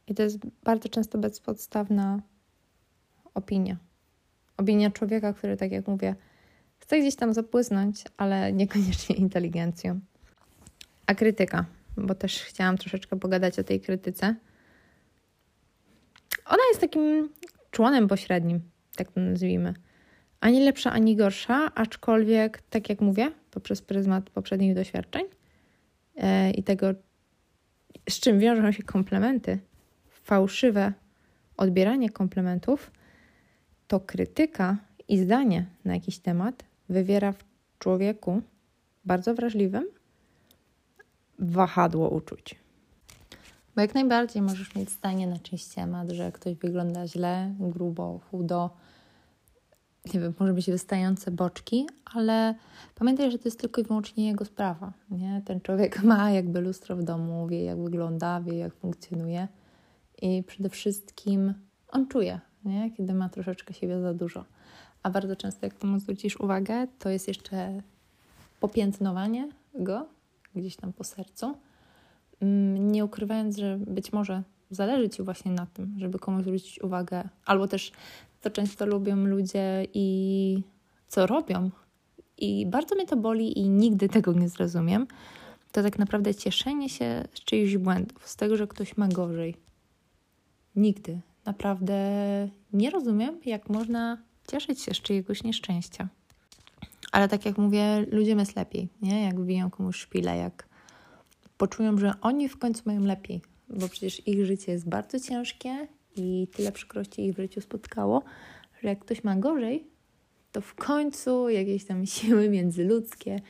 I 0.06 0.14
to 0.14 0.22
jest 0.22 0.38
bardzo 0.64 0.88
często 0.88 1.18
bezpodstawna 1.18 2.20
opinia. 3.34 3.76
Opinia 4.56 4.90
człowieka, 4.90 5.32
który, 5.32 5.56
tak 5.56 5.72
jak 5.72 5.88
mówię, 5.88 6.14
chce 6.78 7.00
gdzieś 7.00 7.16
tam 7.16 7.34
zapłysnąć, 7.34 8.04
ale 8.16 8.52
niekoniecznie 8.52 9.16
inteligencją. 9.24 10.00
A 11.06 11.14
krytyka, 11.14 11.64
bo 12.06 12.14
też 12.14 12.42
chciałam 12.42 12.78
troszeczkę 12.78 13.18
pogadać 13.18 13.58
o 13.58 13.64
tej 13.64 13.80
krytyce. 13.80 14.36
Ona 16.46 16.62
jest 16.68 16.80
takim 16.80 17.28
członem 17.70 18.08
pośrednim, 18.08 18.60
tak 18.96 19.12
to 19.12 19.20
nazwijmy. 19.20 19.74
Ani 20.40 20.64
lepsza, 20.64 20.92
ani 20.92 21.16
gorsza, 21.16 21.74
aczkolwiek, 21.74 22.62
tak 22.70 22.88
jak 22.88 23.00
mówię, 23.00 23.32
poprzez 23.50 23.82
pryzmat 23.82 24.30
poprzednich 24.30 24.74
doświadczeń 24.74 25.24
yy, 26.16 26.22
i 26.50 26.62
tego, 26.62 26.86
z 28.08 28.20
czym 28.20 28.38
wiążą 28.38 28.72
się 28.72 28.82
komplementy, 28.82 29.58
fałszywe 30.08 30.92
odbieranie 31.56 32.10
komplementów, 32.10 32.90
to 33.86 34.00
krytyka 34.00 34.76
i 35.08 35.18
zdanie 35.18 35.66
na 35.84 35.94
jakiś 35.94 36.18
temat 36.18 36.64
wywiera 36.88 37.32
w 37.32 37.44
człowieku 37.78 38.42
bardzo 39.04 39.34
wrażliwym 39.34 39.99
wahadło 41.40 42.08
uczuć. 42.08 42.54
Bo 43.74 43.80
jak 43.80 43.94
najbardziej 43.94 44.42
możesz 44.42 44.74
mieć 44.74 44.90
zdanie 44.90 45.26
na 45.26 45.38
czyjś 45.38 45.64
temat, 45.64 46.10
że 46.10 46.32
ktoś 46.32 46.54
wygląda 46.54 47.06
źle, 47.06 47.54
grubo, 47.58 48.20
chudo, 48.30 48.70
nie 50.14 50.20
wiem, 50.20 50.34
może 50.40 50.52
być 50.52 50.70
wystające 50.70 51.30
boczki, 51.30 51.86
ale 52.14 52.54
pamiętaj, 52.94 53.30
że 53.30 53.38
to 53.38 53.44
jest 53.44 53.60
tylko 53.60 53.80
i 53.80 53.84
wyłącznie 53.84 54.26
jego 54.26 54.44
sprawa. 54.44 54.92
Nie? 55.10 55.42
Ten 55.44 55.60
człowiek 55.60 56.02
ma 56.02 56.30
jakby 56.30 56.60
lustro 56.60 56.96
w 56.96 57.02
domu, 57.02 57.46
wie 57.46 57.64
jak 57.64 57.82
wygląda, 57.82 58.40
wie 58.40 58.58
jak 58.58 58.74
funkcjonuje 58.74 59.48
i 60.22 60.42
przede 60.46 60.68
wszystkim 60.68 61.54
on 61.88 62.08
czuje, 62.08 62.40
nie? 62.64 62.90
kiedy 62.90 63.14
ma 63.14 63.28
troszeczkę 63.28 63.74
siebie 63.74 64.00
za 64.00 64.14
dużo. 64.14 64.44
A 65.02 65.10
bardzo 65.10 65.36
często, 65.36 65.66
jak 65.66 65.74
temu 65.74 65.98
zwrócisz 65.98 66.40
uwagę, 66.40 66.86
to 66.98 67.08
jest 67.08 67.28
jeszcze 67.28 67.82
popiętnowanie 68.60 69.48
go 69.74 70.06
gdzieś 70.54 70.76
tam 70.76 70.92
po 70.92 71.04
sercu, 71.04 71.54
mm, 72.40 72.92
nie 72.92 73.04
ukrywając, 73.04 73.56
że 73.56 73.78
być 73.78 74.12
może 74.12 74.42
zależy 74.70 75.08
Ci 75.08 75.22
właśnie 75.22 75.52
na 75.52 75.66
tym, 75.66 75.94
żeby 75.98 76.18
komuś 76.18 76.42
zwrócić 76.42 76.82
uwagę, 76.82 77.28
albo 77.44 77.68
też 77.68 77.92
to 78.40 78.50
często 78.50 78.86
lubią 78.86 79.16
ludzie 79.16 79.86
i 79.94 80.62
co 81.08 81.26
robią. 81.26 81.70
I 82.38 82.66
bardzo 82.66 82.94
mnie 82.94 83.06
to 83.06 83.16
boli 83.16 83.58
i 83.58 83.68
nigdy 83.68 84.08
tego 84.08 84.32
nie 84.32 84.48
zrozumiem. 84.48 85.06
To 85.72 85.82
tak 85.82 85.98
naprawdę 85.98 86.34
cieszenie 86.34 86.88
się 86.88 87.24
z 87.34 87.40
czyichś 87.40 87.76
błędów, 87.76 88.28
z 88.28 88.36
tego, 88.36 88.56
że 88.56 88.66
ktoś 88.66 88.96
ma 88.96 89.08
gorzej. 89.08 89.56
Nigdy. 90.76 91.20
Naprawdę 91.44 91.94
nie 92.72 92.90
rozumiem, 92.90 93.40
jak 93.44 93.68
można 93.68 94.18
cieszyć 94.48 94.80
się 94.80 94.94
z 94.94 95.00
czyjegoś 95.00 95.42
nieszczęścia. 95.42 96.08
Ale 97.12 97.28
tak 97.28 97.46
jak 97.46 97.58
mówię, 97.58 98.06
ludziom 98.10 98.38
jest 98.38 98.56
lepiej, 98.56 98.88
nie? 99.02 99.24
Jak 99.24 99.40
wbiją 99.40 99.70
komuś 99.70 99.96
szpilę, 99.96 100.36
jak 100.36 100.68
poczują, 101.56 101.98
że 101.98 102.12
oni 102.20 102.48
w 102.48 102.58
końcu 102.58 102.82
mają 102.84 103.00
lepiej, 103.00 103.42
bo 103.68 103.88
przecież 103.88 104.28
ich 104.28 104.46
życie 104.46 104.72
jest 104.72 104.88
bardzo 104.88 105.20
ciężkie 105.20 105.88
i 106.16 106.48
tyle 106.52 106.72
przykrości 106.72 107.26
ich 107.26 107.34
w 107.34 107.36
życiu 107.36 107.60
spotkało, 107.60 108.22
że 108.82 108.88
jak 108.88 108.98
ktoś 108.98 109.24
ma 109.24 109.36
gorzej, 109.36 109.86
to 110.52 110.60
w 110.60 110.74
końcu 110.74 111.48
jakieś 111.48 111.84
tam 111.84 112.06
siły 112.16 112.48
międzyludzkie, 112.48 113.40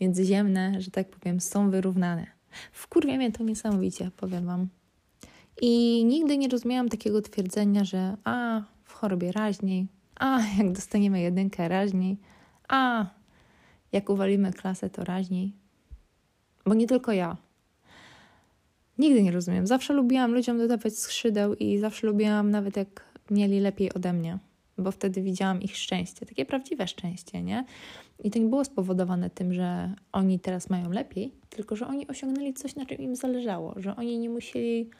międzyziemne, 0.00 0.80
że 0.80 0.90
tak 0.90 1.08
powiem, 1.08 1.40
są 1.40 1.70
wyrównane. 1.70 2.26
Wkurwia 2.72 3.16
mnie 3.16 3.32
to 3.32 3.44
niesamowicie, 3.44 4.10
powiem 4.16 4.46
Wam. 4.46 4.68
I 5.60 6.04
nigdy 6.04 6.38
nie 6.38 6.48
rozumiałam 6.48 6.88
takiego 6.88 7.22
twierdzenia, 7.22 7.84
że 7.84 8.16
a, 8.24 8.62
w 8.84 8.92
chorobie 8.92 9.32
raźniej, 9.32 9.86
a, 10.16 10.40
jak 10.58 10.72
dostaniemy 10.72 11.20
jedynkę 11.20 11.68
raźniej, 11.68 12.18
a, 12.68 13.06
jak 13.92 14.10
uwalimy 14.10 14.52
klasę, 14.52 14.90
to 14.90 15.04
raźniej. 15.04 15.52
Bo 16.66 16.74
nie 16.74 16.86
tylko 16.86 17.12
ja. 17.12 17.36
Nigdy 18.98 19.22
nie 19.22 19.32
rozumiem. 19.32 19.66
Zawsze 19.66 19.94
lubiłam 19.94 20.34
ludziom 20.34 20.58
dodawać 20.58 20.98
skrzydeł 20.98 21.54
i 21.54 21.78
zawsze 21.78 22.06
lubiłam 22.06 22.50
nawet 22.50 22.76
jak 22.76 23.04
mieli 23.30 23.60
lepiej 23.60 23.94
ode 23.94 24.12
mnie, 24.12 24.38
bo 24.78 24.90
wtedy 24.90 25.22
widziałam 25.22 25.62
ich 25.62 25.76
szczęście, 25.76 26.26
takie 26.26 26.44
prawdziwe 26.44 26.88
szczęście, 26.88 27.42
nie? 27.42 27.64
I 28.24 28.30
to 28.30 28.38
nie 28.38 28.46
było 28.46 28.64
spowodowane 28.64 29.30
tym, 29.30 29.54
że 29.54 29.94
oni 30.12 30.40
teraz 30.40 30.70
mają 30.70 30.90
lepiej, 30.90 31.32
tylko 31.50 31.76
że 31.76 31.86
oni 31.86 32.08
osiągnęli 32.08 32.54
coś, 32.54 32.76
na 32.76 32.86
czym 32.86 32.98
im 32.98 33.16
zależało, 33.16 33.74
że 33.76 33.96
oni 33.96 34.18
nie 34.18 34.30
musieli 34.30 34.90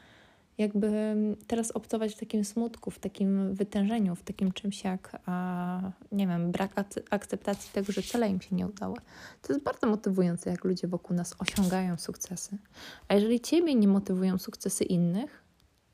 jakby 0.57 1.15
teraz 1.47 1.71
obcować 1.71 2.15
w 2.15 2.19
takim 2.19 2.45
smutku, 2.45 2.91
w 2.91 2.99
takim 2.99 3.55
wytężeniu, 3.55 4.15
w 4.15 4.23
takim 4.23 4.51
czymś 4.51 4.83
jak, 4.83 5.21
a, 5.25 5.91
nie 6.11 6.27
wiem, 6.27 6.51
brak 6.51 6.71
akceptacji 7.09 7.71
tego, 7.73 7.91
że 7.91 8.01
wcale 8.01 8.29
im 8.29 8.41
się 8.41 8.55
nie 8.55 8.67
udało. 8.67 8.97
To 9.41 9.53
jest 9.53 9.65
bardzo 9.65 9.87
motywujące, 9.87 10.49
jak 10.49 10.63
ludzie 10.63 10.87
wokół 10.87 11.15
nas 11.15 11.35
osiągają 11.39 11.97
sukcesy. 11.97 12.57
A 13.07 13.13
jeżeli 13.13 13.39
ciebie 13.39 13.75
nie 13.75 13.87
motywują 13.87 14.37
sukcesy 14.37 14.83
innych 14.83 15.43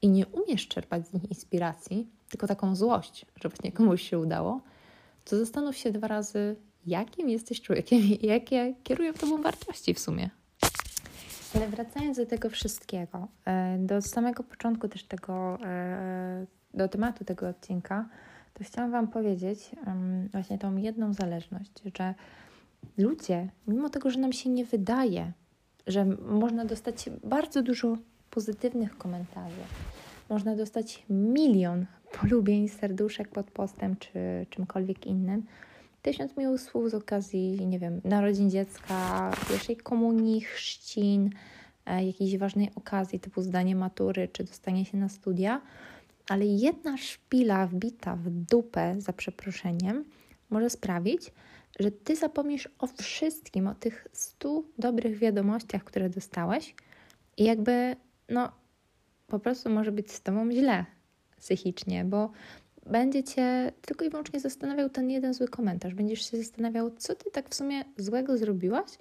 i 0.01 0.09
nie 0.09 0.27
umiesz 0.27 0.67
czerpać 0.67 1.07
z 1.07 1.13
nich 1.13 1.29
inspiracji, 1.29 2.07
tylko 2.29 2.47
taką 2.47 2.75
złość, 2.75 3.25
że 3.41 3.49
właśnie 3.49 3.71
komuś 3.71 4.09
się 4.09 4.19
udało, 4.19 4.61
to 5.25 5.37
zastanów 5.37 5.77
się 5.77 5.91
dwa 5.91 6.07
razy, 6.07 6.55
jakim 6.85 7.29
jesteś 7.29 7.61
człowiekiem 7.61 7.99
i 7.99 8.25
jakie 8.25 8.75
kierują 8.83 9.13
tobą 9.13 9.41
wartości 9.41 9.93
w 9.93 9.99
sumie. 9.99 10.29
Ale 11.55 11.67
wracając 11.67 12.17
do 12.17 12.25
tego 12.25 12.49
wszystkiego, 12.49 13.27
e, 13.47 13.77
do 13.79 14.01
samego 14.01 14.43
początku 14.43 14.87
też 14.87 15.03
tego, 15.03 15.57
e, 15.63 16.45
do 16.73 16.87
tematu 16.87 17.25
tego 17.25 17.49
odcinka, 17.49 18.09
to 18.53 18.63
chciałam 18.63 18.91
Wam 18.91 19.07
powiedzieć 19.07 19.71
właśnie 20.31 20.57
tą 20.57 20.77
jedną 20.77 21.13
zależność, 21.13 21.71
że 21.97 22.13
ludzie, 22.97 23.49
mimo 23.67 23.89
tego, 23.89 24.09
że 24.09 24.19
nam 24.19 24.33
się 24.33 24.49
nie 24.49 24.65
wydaje, 24.65 25.31
że 25.87 26.05
można 26.05 26.65
dostać 26.65 27.09
bardzo 27.23 27.63
dużo 27.63 27.97
pozytywnych 28.29 28.97
komentarzy, 28.97 29.61
można 30.29 30.55
dostać 30.55 31.05
milion 31.09 31.85
polubień, 32.21 32.69
serduszek 32.69 33.27
pod 33.27 33.51
postem 33.51 33.95
czy 33.95 34.45
czymkolwiek 34.49 35.07
innym, 35.07 35.43
tysiąc 36.01 36.37
miłych 36.37 36.61
słów 36.61 36.89
z 36.89 36.93
okazji, 36.93 37.67
nie 37.67 37.79
wiem, 37.79 38.01
narodzin 38.03 38.49
dziecka, 38.49 39.31
pierwszej 39.49 39.77
komunii, 39.77 40.41
chrzcin, 40.41 41.29
e, 41.85 42.05
jakiejś 42.05 42.37
ważnej 42.37 42.69
okazji 42.75 43.19
typu 43.19 43.41
zdanie 43.41 43.75
matury 43.75 44.27
czy 44.27 44.43
dostanie 44.43 44.85
się 44.85 44.97
na 44.97 45.09
studia. 45.09 45.61
ale 46.29 46.45
jedna 46.45 46.97
szpila 46.97 47.67
wbita 47.67 48.15
w 48.15 48.29
dupę 48.29 48.95
za 48.97 49.13
przeproszeniem 49.13 50.05
może 50.49 50.69
sprawić, 50.69 51.31
że 51.79 51.91
ty 51.91 52.15
zapomnisz 52.15 52.69
o 52.79 52.87
wszystkim, 52.87 53.67
o 53.67 53.75
tych 53.75 54.07
stu 54.13 54.65
dobrych 54.77 55.17
wiadomościach, 55.17 55.83
które 55.83 56.09
dostałeś 56.09 56.75
i 57.37 57.43
jakby, 57.43 57.95
no, 58.29 58.51
po 59.27 59.39
prostu 59.39 59.69
może 59.69 59.91
być 59.91 60.11
z 60.11 60.21
tobą 60.21 60.51
źle 60.51 60.85
psychicznie, 61.37 62.05
bo 62.05 62.31
będzie 62.85 63.23
cię 63.23 63.71
tylko 63.81 64.05
i 64.05 64.09
wyłącznie 64.09 64.39
zastanawiał 64.39 64.89
ten 64.89 65.09
jeden 65.09 65.33
zły 65.33 65.47
komentarz. 65.47 65.93
Będziesz 65.93 66.31
się 66.31 66.37
zastanawiał, 66.37 66.91
co 66.97 67.15
ty 67.15 67.31
tak 67.31 67.49
w 67.49 67.55
sumie 67.55 67.83
złego 67.97 68.37
zrobiłaś, 68.37 68.91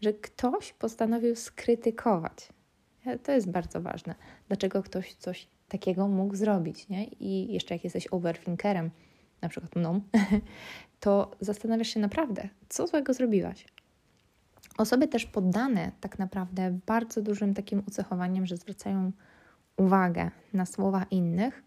że 0.00 0.12
ktoś 0.12 0.72
postanowił 0.72 1.36
skrytykować. 1.36 2.48
To 3.22 3.32
jest 3.32 3.50
bardzo 3.50 3.80
ważne. 3.80 4.14
Dlaczego 4.48 4.82
ktoś 4.82 5.14
coś 5.14 5.48
takiego 5.68 6.08
mógł 6.08 6.36
zrobić, 6.36 6.88
nie? 6.88 7.04
I 7.04 7.52
jeszcze 7.52 7.74
jak 7.74 7.84
jesteś 7.84 8.08
overthinkerem, 8.10 8.90
na 9.42 9.48
przykład 9.48 9.76
mną, 9.76 10.00
to 11.00 11.30
zastanawiasz 11.40 11.88
się 11.88 12.00
naprawdę, 12.00 12.48
co 12.68 12.86
złego 12.86 13.14
zrobiłaś. 13.14 13.66
Osoby 14.78 15.08
też 15.08 15.26
poddane 15.26 15.92
tak 16.00 16.18
naprawdę 16.18 16.78
bardzo 16.86 17.22
dużym 17.22 17.54
takim 17.54 17.82
ucechowaniem, 17.88 18.46
że 18.46 18.56
zwracają 18.56 19.12
uwagę 19.76 20.30
na 20.52 20.66
słowa 20.66 21.06
innych, 21.10 21.62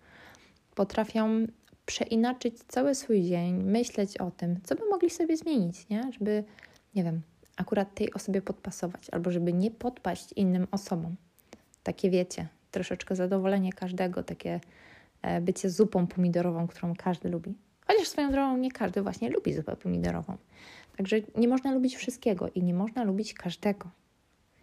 potrafią 0.79 1.47
przeinaczyć 1.85 2.55
cały 2.67 2.95
swój 2.95 3.23
dzień, 3.23 3.63
myśleć 3.63 4.17
o 4.17 4.31
tym, 4.31 4.59
co 4.63 4.75
by 4.75 4.81
mogli 4.89 5.09
sobie 5.09 5.37
zmienić, 5.37 5.89
nie? 5.89 6.11
żeby, 6.13 6.43
nie 6.95 7.03
wiem, 7.03 7.21
akurat 7.57 7.95
tej 7.95 8.13
osobie 8.13 8.41
podpasować, 8.41 9.09
albo 9.09 9.31
żeby 9.31 9.53
nie 9.53 9.71
podpaść 9.71 10.33
innym 10.35 10.67
osobom. 10.71 11.15
Takie 11.83 12.09
wiecie, 12.09 12.47
troszeczkę 12.71 13.15
zadowolenie 13.15 13.73
każdego, 13.73 14.23
takie 14.23 14.59
e, 15.21 15.41
bycie 15.41 15.69
zupą 15.69 16.07
pomidorową, 16.07 16.67
którą 16.67 16.95
każdy 16.95 17.29
lubi. 17.29 17.53
Chociaż 17.87 18.07
swoją 18.07 18.31
drogą 18.31 18.57
nie 18.57 18.71
każdy 18.71 19.01
właśnie 19.01 19.29
lubi 19.29 19.53
zupę 19.53 19.75
pomidorową. 19.75 20.37
Także 20.97 21.17
nie 21.35 21.47
można 21.47 21.71
lubić 21.71 21.95
wszystkiego 21.95 22.49
i 22.55 22.63
nie 22.63 22.73
można 22.73 23.03
lubić 23.03 23.33
każdego. 23.33 23.89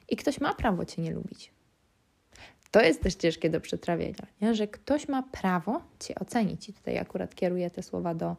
I 0.09 0.17
ktoś 0.17 0.41
ma 0.41 0.55
prawo 0.55 0.85
Cię 0.85 1.03
nie 1.03 1.11
lubić. 1.11 1.56
To 2.71 2.81
jest 2.81 3.03
też 3.03 3.15
ciężkie 3.15 3.51
do 3.51 3.61
przetrawienia, 3.61 4.27
nie? 4.41 4.55
że 4.55 4.69
ktoś 4.69 5.09
ma 5.09 5.23
prawo 5.23 5.83
Cię 6.01 6.15
ocenić. 6.15 6.69
I 6.69 6.73
tutaj 6.73 6.99
akurat 6.99 7.35
kieruję 7.35 7.71
te 7.71 7.83
słowa 7.83 8.15
do 8.15 8.37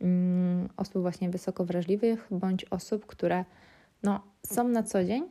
mm, 0.00 0.68
osób 0.76 1.02
właśnie 1.02 1.30
wysoko 1.30 1.64
wrażliwych, 1.64 2.26
bądź 2.30 2.64
osób, 2.64 3.06
które 3.06 3.44
no, 4.02 4.20
są 4.46 4.68
na 4.68 4.82
co 4.82 5.04
dzień 5.04 5.24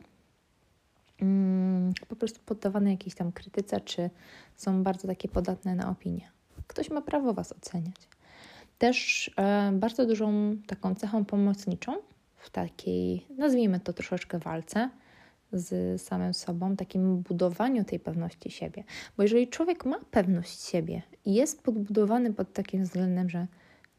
mm, 1.22 1.92
po 2.08 2.16
prostu 2.16 2.40
poddawane 2.46 2.90
jakiejś 2.90 3.14
tam 3.14 3.32
krytyce, 3.32 3.80
czy 3.80 4.10
są 4.56 4.82
bardzo 4.82 5.08
takie 5.08 5.28
podatne 5.28 5.74
na 5.74 5.90
opinię. 5.90 6.30
Ktoś 6.66 6.90
ma 6.90 7.02
prawo 7.02 7.34
Was 7.34 7.52
oceniać. 7.52 7.96
Też 8.78 9.30
e, 9.36 9.72
bardzo 9.72 10.06
dużą 10.06 10.56
taką 10.66 10.94
cechą 10.94 11.24
pomocniczą 11.24 11.96
w 12.36 12.50
takiej, 12.50 13.26
nazwijmy 13.38 13.80
to 13.80 13.92
troszeczkę 13.92 14.38
walce 14.38 14.90
z 15.52 16.02
samym 16.02 16.34
sobą, 16.34 16.76
takim 16.76 17.16
budowaniu 17.16 17.84
tej 17.84 18.00
pewności 18.00 18.50
siebie. 18.50 18.84
Bo 19.16 19.22
jeżeli 19.22 19.48
człowiek 19.48 19.84
ma 19.84 20.00
pewność 20.10 20.60
siebie 20.60 21.02
i 21.24 21.34
jest 21.34 21.62
podbudowany 21.62 22.34
pod 22.34 22.52
takim 22.52 22.82
względem, 22.82 23.30
że 23.30 23.46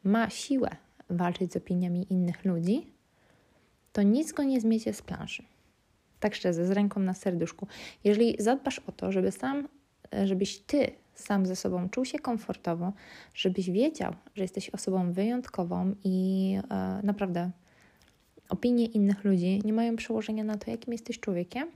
ma 0.04 0.30
siłę 0.30 0.70
walczyć 1.10 1.52
z 1.52 1.56
opiniami 1.56 2.06
innych 2.10 2.44
ludzi, 2.44 2.86
to 3.92 4.02
nic 4.02 4.32
go 4.32 4.42
nie 4.42 4.60
zmiecie 4.60 4.94
z 4.94 5.02
planszy. 5.02 5.42
Tak 6.20 6.34
szczerze, 6.34 6.66
z 6.66 6.70
ręką 6.70 7.00
na 7.00 7.14
serduszku. 7.14 7.66
Jeżeli 8.04 8.36
zadbasz 8.38 8.78
o 8.78 8.92
to, 8.92 9.12
żeby 9.12 9.32
sam, 9.32 9.68
żebyś 10.24 10.58
ty 10.58 10.90
sam 11.14 11.46
ze 11.46 11.56
sobą 11.56 11.88
czuł 11.88 12.04
się 12.04 12.18
komfortowo, 12.18 12.92
żebyś 13.34 13.70
wiedział, 13.70 14.14
że 14.34 14.44
jesteś 14.44 14.70
osobą 14.70 15.12
wyjątkową 15.12 15.94
i 16.04 16.56
e, 16.70 17.00
naprawdę 17.02 17.50
opinie 18.52 18.86
innych 18.86 19.24
ludzi 19.24 19.60
nie 19.64 19.72
mają 19.72 19.96
przełożenia 19.96 20.44
na 20.44 20.56
to, 20.56 20.70
jakim 20.70 20.92
jesteś 20.92 21.20
człowiekiem, 21.20 21.68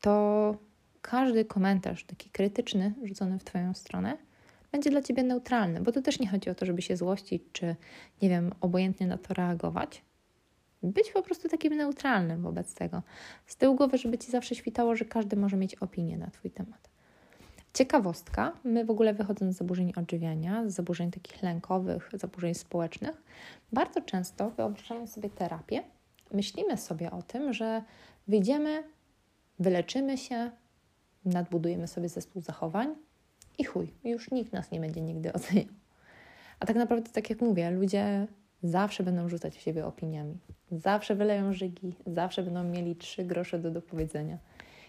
to 0.00 0.54
każdy 1.02 1.44
komentarz 1.44 2.04
taki 2.04 2.30
krytyczny 2.30 2.94
rzucony 3.02 3.38
w 3.38 3.44
Twoją 3.44 3.74
stronę 3.74 4.16
będzie 4.72 4.90
dla 4.90 5.02
Ciebie 5.02 5.22
neutralny, 5.22 5.80
bo 5.80 5.92
to 5.92 6.02
też 6.02 6.20
nie 6.20 6.28
chodzi 6.28 6.50
o 6.50 6.54
to, 6.54 6.66
żeby 6.66 6.82
się 6.82 6.96
złościć, 6.96 7.42
czy 7.52 7.76
nie 8.22 8.28
wiem, 8.28 8.52
obojętnie 8.60 9.06
na 9.06 9.18
to 9.18 9.34
reagować. 9.34 10.02
Być 10.82 11.12
po 11.12 11.22
prostu 11.22 11.48
takim 11.48 11.76
neutralnym 11.76 12.42
wobec 12.42 12.74
tego. 12.74 13.02
Z 13.46 13.56
tyłu 13.56 13.74
głowy, 13.76 13.98
żeby 13.98 14.18
Ci 14.18 14.30
zawsze 14.30 14.54
świtało, 14.54 14.96
że 14.96 15.04
każdy 15.04 15.36
może 15.36 15.56
mieć 15.56 15.74
opinię 15.74 16.18
na 16.18 16.30
Twój 16.30 16.50
temat. 16.50 16.90
Ciekawostka, 17.74 18.52
my 18.64 18.84
w 18.84 18.90
ogóle 18.90 19.14
wychodząc 19.14 19.54
z 19.54 19.58
zaburzeń 19.58 19.92
odżywiania, 19.96 20.70
z 20.70 20.74
zaburzeń 20.74 21.10
takich 21.10 21.42
lękowych, 21.42 22.10
zaburzeń 22.12 22.54
społecznych, 22.54 23.22
bardzo 23.72 24.00
często 24.00 24.50
wyobrażając 24.50 25.12
sobie 25.12 25.30
terapię, 25.30 25.82
myślimy 26.32 26.76
sobie 26.76 27.10
o 27.10 27.22
tym, 27.22 27.52
że 27.52 27.82
wyjdziemy, 28.28 28.82
wyleczymy 29.58 30.18
się, 30.18 30.50
nadbudujemy 31.24 31.86
sobie 31.86 32.08
zespół 32.08 32.42
zachowań 32.42 32.94
i 33.58 33.64
chuj, 33.64 33.94
już 34.04 34.30
nikt 34.30 34.52
nas 34.52 34.70
nie 34.70 34.80
będzie 34.80 35.00
nigdy 35.00 35.32
oceniał. 35.32 35.74
A 36.60 36.66
tak 36.66 36.76
naprawdę, 36.76 37.10
tak 37.10 37.30
jak 37.30 37.40
mówię, 37.40 37.70
ludzie 37.70 38.26
zawsze 38.62 39.02
będą 39.02 39.28
rzucać 39.28 39.56
w 39.56 39.60
siebie 39.60 39.86
opiniami, 39.86 40.38
zawsze 40.72 41.14
wyleją 41.14 41.52
żygi, 41.52 41.94
zawsze 42.06 42.42
będą 42.42 42.64
mieli 42.64 42.96
trzy 42.96 43.24
grosze 43.24 43.58
do 43.58 43.70
dopowiedzenia. 43.70 44.38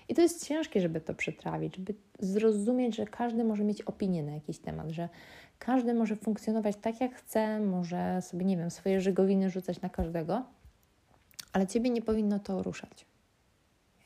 I 0.09 0.15
to 0.15 0.21
jest 0.21 0.47
ciężkie, 0.47 0.81
żeby 0.81 1.01
to 1.01 1.13
przetrawić, 1.13 1.75
żeby 1.75 1.93
zrozumieć, 2.19 2.95
że 2.95 3.05
każdy 3.05 3.43
może 3.43 3.63
mieć 3.63 3.81
opinię 3.81 4.23
na 4.23 4.31
jakiś 4.31 4.59
temat, 4.59 4.89
że 4.89 5.09
każdy 5.59 5.93
może 5.93 6.15
funkcjonować 6.15 6.75
tak, 6.81 7.01
jak 7.01 7.15
chce, 7.15 7.59
może 7.59 8.21
sobie, 8.21 8.45
nie 8.45 8.57
wiem, 8.57 8.71
swoje 8.71 9.01
żygowiny 9.01 9.49
rzucać 9.49 9.81
na 9.81 9.89
każdego, 9.89 10.43
ale 11.53 11.67
ciebie 11.67 11.89
nie 11.89 12.01
powinno 12.01 12.39
to 12.39 12.63
ruszać. 12.63 13.05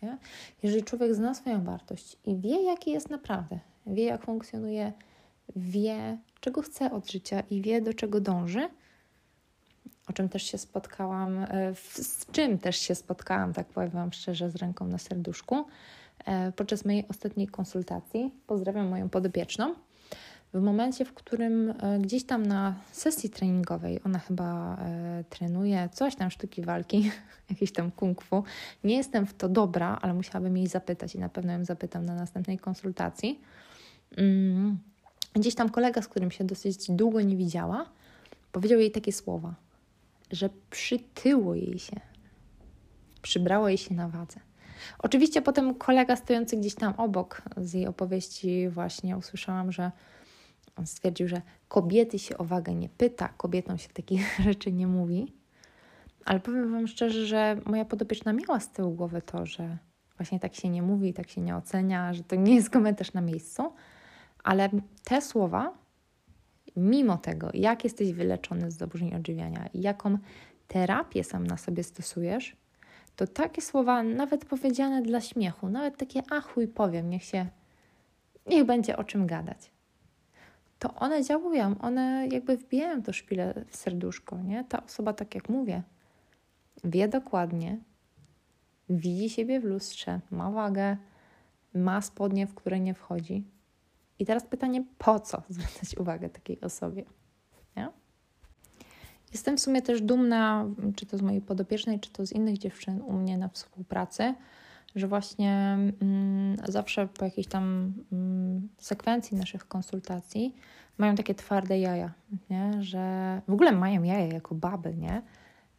Nie? 0.01 0.17
Jeżeli 0.63 0.83
człowiek 0.83 1.15
zna 1.15 1.33
swoją 1.33 1.63
wartość 1.63 2.17
i 2.25 2.37
wie, 2.37 2.63
jaki 2.63 2.91
jest 2.91 3.09
naprawdę, 3.09 3.59
wie, 3.87 4.03
jak 4.03 4.25
funkcjonuje, 4.25 4.93
wie, 5.55 6.17
czego 6.39 6.61
chce 6.61 6.91
od 6.91 7.11
życia 7.11 7.43
i 7.49 7.61
wie, 7.61 7.81
do 7.81 7.93
czego 7.93 8.21
dąży, 8.21 8.69
o 10.09 10.13
czym 10.13 10.29
też 10.29 10.43
się 10.43 10.57
spotkałam, 10.57 11.37
e, 11.37 11.75
z 11.75 12.25
czym 12.31 12.59
też 12.59 12.77
się 12.77 12.95
spotkałam, 12.95 13.53
tak 13.53 13.67
powiem 13.67 13.89
Wam 13.89 14.13
szczerze, 14.13 14.49
z 14.49 14.55
ręką 14.55 14.87
na 14.87 14.97
serduszku, 14.97 15.65
e, 16.25 16.51
podczas 16.51 16.85
mojej 16.85 17.07
ostatniej 17.07 17.47
konsultacji. 17.47 18.31
Pozdrawiam 18.47 18.87
moją 18.87 19.09
podopieczną. 19.09 19.75
W 20.53 20.61
momencie, 20.61 21.05
w 21.05 21.13
którym 21.13 21.73
e, 21.79 21.99
gdzieś 21.99 22.23
tam 22.23 22.45
na 22.45 22.75
sesji 22.91 23.29
treningowej, 23.29 23.99
ona 24.05 24.19
chyba 24.19 24.77
trenuje 25.29 25.89
coś 25.93 26.15
tam 26.15 26.31
sztuki 26.31 26.61
walki, 26.61 27.11
jakieś 27.49 27.71
tam 27.71 27.91
kung 27.91 28.21
fu. 28.21 28.43
Nie 28.83 28.97
jestem 28.97 29.25
w 29.25 29.33
to 29.33 29.49
dobra, 29.49 29.99
ale 30.01 30.13
musiałabym 30.13 30.57
jej 30.57 30.67
zapytać 30.67 31.15
i 31.15 31.19
na 31.19 31.29
pewno 31.29 31.53
ją 31.53 31.65
zapytam 31.65 32.05
na 32.05 32.15
następnej 32.15 32.59
konsultacji. 32.59 33.41
Mm, 34.17 34.77
gdzieś 35.33 35.55
tam 35.55 35.69
kolega, 35.69 36.01
z 36.01 36.07
którym 36.07 36.31
się 36.31 36.43
dosyć 36.43 36.91
długo 36.91 37.21
nie 37.21 37.35
widziała, 37.35 37.85
powiedział 38.51 38.79
jej 38.79 38.91
takie 38.91 39.11
słowa 39.11 39.62
że 40.33 40.49
przytyło 40.69 41.55
jej 41.55 41.79
się, 41.79 41.99
przybrało 43.21 43.69
jej 43.69 43.77
się 43.77 43.95
na 43.95 44.09
wadze. 44.09 44.39
Oczywiście 44.99 45.41
potem 45.41 45.75
kolega 45.75 46.15
stojący 46.15 46.57
gdzieś 46.57 46.75
tam 46.75 46.93
obok 46.97 47.41
z 47.57 47.73
jej 47.73 47.87
opowieści 47.87 48.69
właśnie 48.69 49.17
usłyszałam, 49.17 49.71
że 49.71 49.91
on 50.75 50.87
stwierdził, 50.87 51.27
że 51.27 51.41
kobiety 51.67 52.19
się 52.19 52.37
o 52.37 52.43
wagę 52.43 52.75
nie 52.75 52.89
pyta, 52.89 53.27
kobietom 53.27 53.77
się 53.77 53.89
takich 53.89 54.35
rzeczy 54.47 54.71
nie 54.71 54.87
mówi. 54.87 55.33
Ale 56.25 56.39
powiem 56.39 56.71
Wam 56.71 56.87
szczerze, 56.87 57.25
że 57.25 57.57
moja 57.65 57.85
podopieczna 57.85 58.33
miała 58.33 58.59
z 58.59 58.71
tyłu 58.71 58.91
głowy 58.91 59.21
to, 59.21 59.45
że 59.45 59.77
właśnie 60.17 60.39
tak 60.39 60.55
się 60.55 60.69
nie 60.69 60.81
mówi, 60.81 61.13
tak 61.13 61.29
się 61.29 61.41
nie 61.41 61.55
ocenia, 61.55 62.13
że 62.13 62.23
to 62.23 62.35
nie 62.35 62.55
jest 62.55 62.69
komentarz 62.69 63.13
na 63.13 63.21
miejscu. 63.21 63.73
Ale 64.43 64.69
te 65.03 65.21
słowa 65.21 65.82
mimo 66.75 67.17
tego, 67.17 67.49
jak 67.53 67.83
jesteś 67.83 68.13
wyleczony 68.13 68.71
z 68.71 68.77
zaburzeń 68.77 69.15
odżywiania 69.15 69.69
jaką 69.73 70.17
terapię 70.67 71.23
sam 71.23 71.47
na 71.47 71.57
sobie 71.57 71.83
stosujesz, 71.83 72.55
to 73.15 73.27
takie 73.27 73.61
słowa, 73.61 74.03
nawet 74.03 74.45
powiedziane 74.45 75.01
dla 75.01 75.21
śmiechu, 75.21 75.69
nawet 75.69 75.97
takie 75.97 76.21
achuj 76.31 76.67
powiem, 76.67 77.09
niech 77.09 77.23
się, 77.23 77.45
niech 78.47 78.65
będzie 78.65 78.97
o 78.97 79.03
czym 79.03 79.27
gadać. 79.27 79.71
To 80.79 80.93
one 80.95 81.23
działają, 81.23 81.75
one 81.81 82.27
jakby 82.31 82.57
wbijają 82.57 83.03
to 83.03 83.13
szpilę 83.13 83.65
w 83.67 83.75
serduszko, 83.75 84.37
nie? 84.41 84.63
Ta 84.63 84.83
osoba, 84.83 85.13
tak 85.13 85.35
jak 85.35 85.49
mówię, 85.49 85.83
wie 86.83 87.07
dokładnie, 87.07 87.77
widzi 88.89 89.29
siebie 89.29 89.59
w 89.59 89.63
lustrze, 89.63 90.19
ma 90.31 90.51
wagę, 90.51 90.97
ma 91.73 92.01
spodnie, 92.01 92.47
w 92.47 92.55
które 92.55 92.79
nie 92.79 92.93
wchodzi, 92.93 93.43
i 94.19 94.25
teraz 94.25 94.43
pytanie, 94.43 94.83
po 94.97 95.19
co 95.19 95.43
zwracać 95.49 95.97
uwagę 95.97 96.29
takiej 96.29 96.61
osobie? 96.61 97.03
Nie? 97.75 97.89
Jestem 99.31 99.57
w 99.57 99.59
sumie 99.59 99.81
też 99.81 100.01
dumna, 100.01 100.65
czy 100.95 101.05
to 101.05 101.17
z 101.17 101.21
mojej 101.21 101.41
podopiecznej, 101.41 101.99
czy 101.99 102.11
to 102.11 102.25
z 102.25 102.31
innych 102.31 102.57
dziewczyn 102.57 103.01
u 103.01 103.13
mnie 103.13 103.37
na 103.37 103.49
współpracy, 103.49 104.33
że 104.95 105.07
właśnie 105.07 105.77
mm, 106.01 106.57
zawsze 106.67 107.07
po 107.07 107.25
jakiejś 107.25 107.47
tam 107.47 107.93
mm, 108.11 108.69
sekwencji 108.77 109.37
naszych 109.37 109.67
konsultacji 109.67 110.55
mają 110.97 111.15
takie 111.15 111.35
twarde 111.35 111.79
jaja, 111.79 112.13
nie? 112.49 112.83
że 112.83 113.41
w 113.47 113.53
ogóle 113.53 113.71
mają 113.71 114.03
jaja 114.03 114.27
jako 114.27 114.55
baby, 114.55 114.95
nie? 114.95 115.21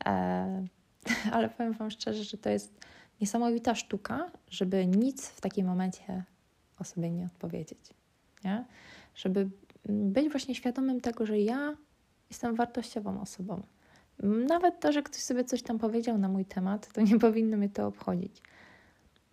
E, 0.07 0.67
ale 1.33 1.49
powiem 1.49 1.73
Wam 1.73 1.91
szczerze, 1.91 2.25
że 2.25 2.39
to 2.39 2.51
jest 2.51 2.85
niesamowita 3.21 3.75
sztuka, 3.75 4.31
żeby 4.51 4.87
nic 4.87 5.29
w 5.29 5.41
takim 5.41 5.67
momencie 5.67 6.25
o 6.79 6.85
sobie 6.85 7.11
nie 7.11 7.27
odpowiedzieć, 7.27 7.95
nie? 8.45 8.65
Żeby 9.15 9.51
być 9.89 10.31
właśnie 10.31 10.55
świadomym 10.55 11.01
tego, 11.01 11.27
że 11.27 11.39
ja 11.39 11.77
jestem 12.31 12.55
wartościową 12.55 13.21
osobą. 13.21 13.63
Nawet 14.23 14.81
to, 14.81 14.93
że 14.93 15.03
ktoś 15.03 15.21
sobie 15.21 15.45
coś 15.45 15.63
tam 15.63 15.79
powiedział 15.79 16.19
na 16.19 16.29
mój 16.29 16.45
temat, 16.45 16.93
to 16.93 17.01
nie 17.01 17.19
powinno 17.29 17.57
mnie 17.57 17.69
to 17.69 17.87
obchodzić. 17.87 18.43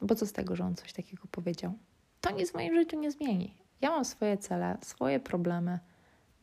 Bo 0.02 0.16
co 0.16 0.26
z 0.26 0.34
tego, 0.34 0.56
że 0.56 0.66
on 0.66 0.76
coś 0.76 0.94
takiego 0.94 1.24
powiedział? 1.32 1.74
To 2.22 2.32
nic 2.32 2.52
w 2.52 2.54
moim 2.54 2.76
życiu 2.76 3.00
nie 3.00 3.12
zmieni. 3.12 3.54
Ja 3.82 3.90
mam 3.90 4.06
swoje 4.06 4.38
cele, 4.38 4.78
swoje 4.82 5.20
problemy, 5.20 5.80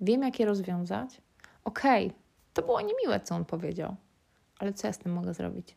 wiem, 0.01 0.23
jak 0.23 0.41
je 0.41 0.47
rozwiązać. 0.47 1.21
Okej, 1.65 2.07
okay, 2.07 2.19
to 2.55 2.63
było 2.63 2.81
niemiłe, 2.81 3.21
co 3.21 3.35
on 3.35 3.45
powiedział, 3.45 3.97
ale 4.59 4.73
co 4.73 4.87
ja 4.87 4.93
z 4.93 4.99
tym 4.99 5.13
mogę 5.13 5.35
zrobić? 5.35 5.77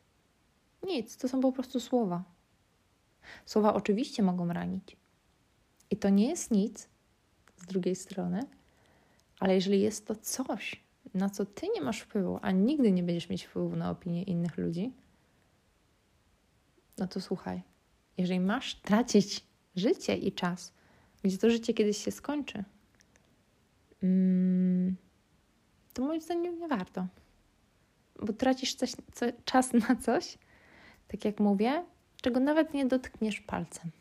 Nic, 0.84 1.18
to 1.18 1.30
są 1.30 1.42
po 1.42 1.52
prostu 1.52 1.80
słowa. 1.80 2.24
Słowa 3.46 3.74
oczywiście 3.74 4.24
mogą 4.24 4.54
ranić. 4.54 4.98
I 5.92 5.98
to 5.98 6.10
nie 6.10 6.30
jest 6.30 6.52
nic 6.52 6.90
z 7.58 7.66
drugiej 7.66 7.96
strony, 7.96 8.44
ale 9.40 9.56
jeżeli 9.56 9.82
jest 9.82 10.08
to 10.08 10.16
coś, 10.16 10.84
na 11.14 11.30
co 11.30 11.46
ty 11.46 11.68
nie 11.76 11.82
masz 11.82 12.00
wpływu, 12.00 12.40
a 12.42 12.52
nigdy 12.52 12.92
nie 12.92 13.04
będziesz 13.04 13.30
mieć 13.30 13.44
wpływu 13.44 13.76
na 13.76 13.92
opinię 13.92 14.24
innych 14.24 14.58
ludzi, 14.58 14.94
no 16.98 17.08
to 17.08 17.22
słuchaj, 17.22 17.62
jeżeli 18.18 18.40
masz 18.40 18.76
tracić 18.76 19.46
życie 19.76 20.18
i 20.18 20.32
czas, 20.32 20.74
gdzie 21.24 21.38
to 21.38 21.50
życie 21.50 21.74
kiedyś 21.74 21.98
się 21.98 22.12
skończy, 22.12 22.64
mm, 24.04 24.96
to 25.94 26.02
moim 26.02 26.22
zdaniem 26.22 26.60
nie 26.60 26.68
warto. 26.68 27.08
Bo 28.26 28.34
tracisz 28.34 28.76
coś, 28.76 28.92
co, 29.14 29.26
czas 29.46 29.74
na 29.74 29.96
coś, 29.96 30.38
tak 31.08 31.26
jak 31.26 31.40
mówię, 31.40 31.86
czego 32.22 32.40
nawet 32.40 32.74
nie 32.74 32.86
dotkniesz 32.86 33.42
palcem. 33.42 33.92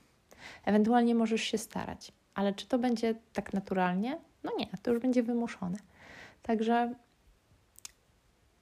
Ewentualnie 0.64 1.14
możesz 1.14 1.42
się 1.42 1.58
starać, 1.58 2.12
ale 2.34 2.54
czy 2.54 2.66
to 2.66 2.78
będzie 2.78 3.14
tak 3.32 3.52
naturalnie? 3.52 4.18
No 4.44 4.52
nie, 4.58 4.66
to 4.82 4.90
już 4.90 5.02
będzie 5.02 5.22
wymuszone. 5.22 5.78
Także 6.42 6.94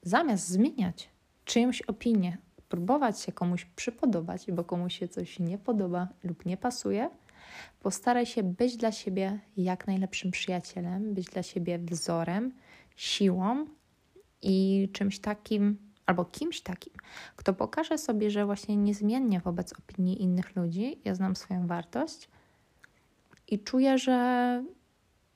zamiast 0.02 0.48
zmieniać 0.48 1.08
czyjąś 1.44 1.82
opinię, 1.82 2.38
próbować 2.68 3.20
się 3.20 3.32
komuś 3.32 3.64
przypodobać, 3.64 4.52
bo 4.52 4.64
komuś 4.64 4.98
się 4.98 5.08
coś 5.08 5.38
nie 5.38 5.58
podoba 5.58 6.08
lub 6.24 6.46
nie 6.46 6.56
pasuje, 6.56 7.10
postaraj 7.80 8.26
się 8.26 8.42
być 8.42 8.76
dla 8.76 8.92
siebie 8.92 9.38
jak 9.56 9.86
najlepszym 9.86 10.30
przyjacielem, 10.30 11.14
być 11.14 11.26
dla 11.26 11.42
siebie 11.42 11.78
wzorem, 11.78 12.52
siłą 12.96 13.66
i 14.42 14.88
czymś 14.92 15.18
takim, 15.18 15.87
albo 16.08 16.24
kimś 16.24 16.60
takim, 16.60 16.92
kto 17.36 17.54
pokaże 17.54 17.98
sobie, 17.98 18.30
że 18.30 18.46
właśnie 18.46 18.76
niezmiennie 18.76 19.40
wobec 19.40 19.72
opinii 19.72 20.22
innych 20.22 20.56
ludzi 20.56 21.00
ja 21.04 21.14
znam 21.14 21.36
swoją 21.36 21.66
wartość 21.66 22.28
i 23.48 23.58
czuję, 23.58 23.98
że 23.98 24.16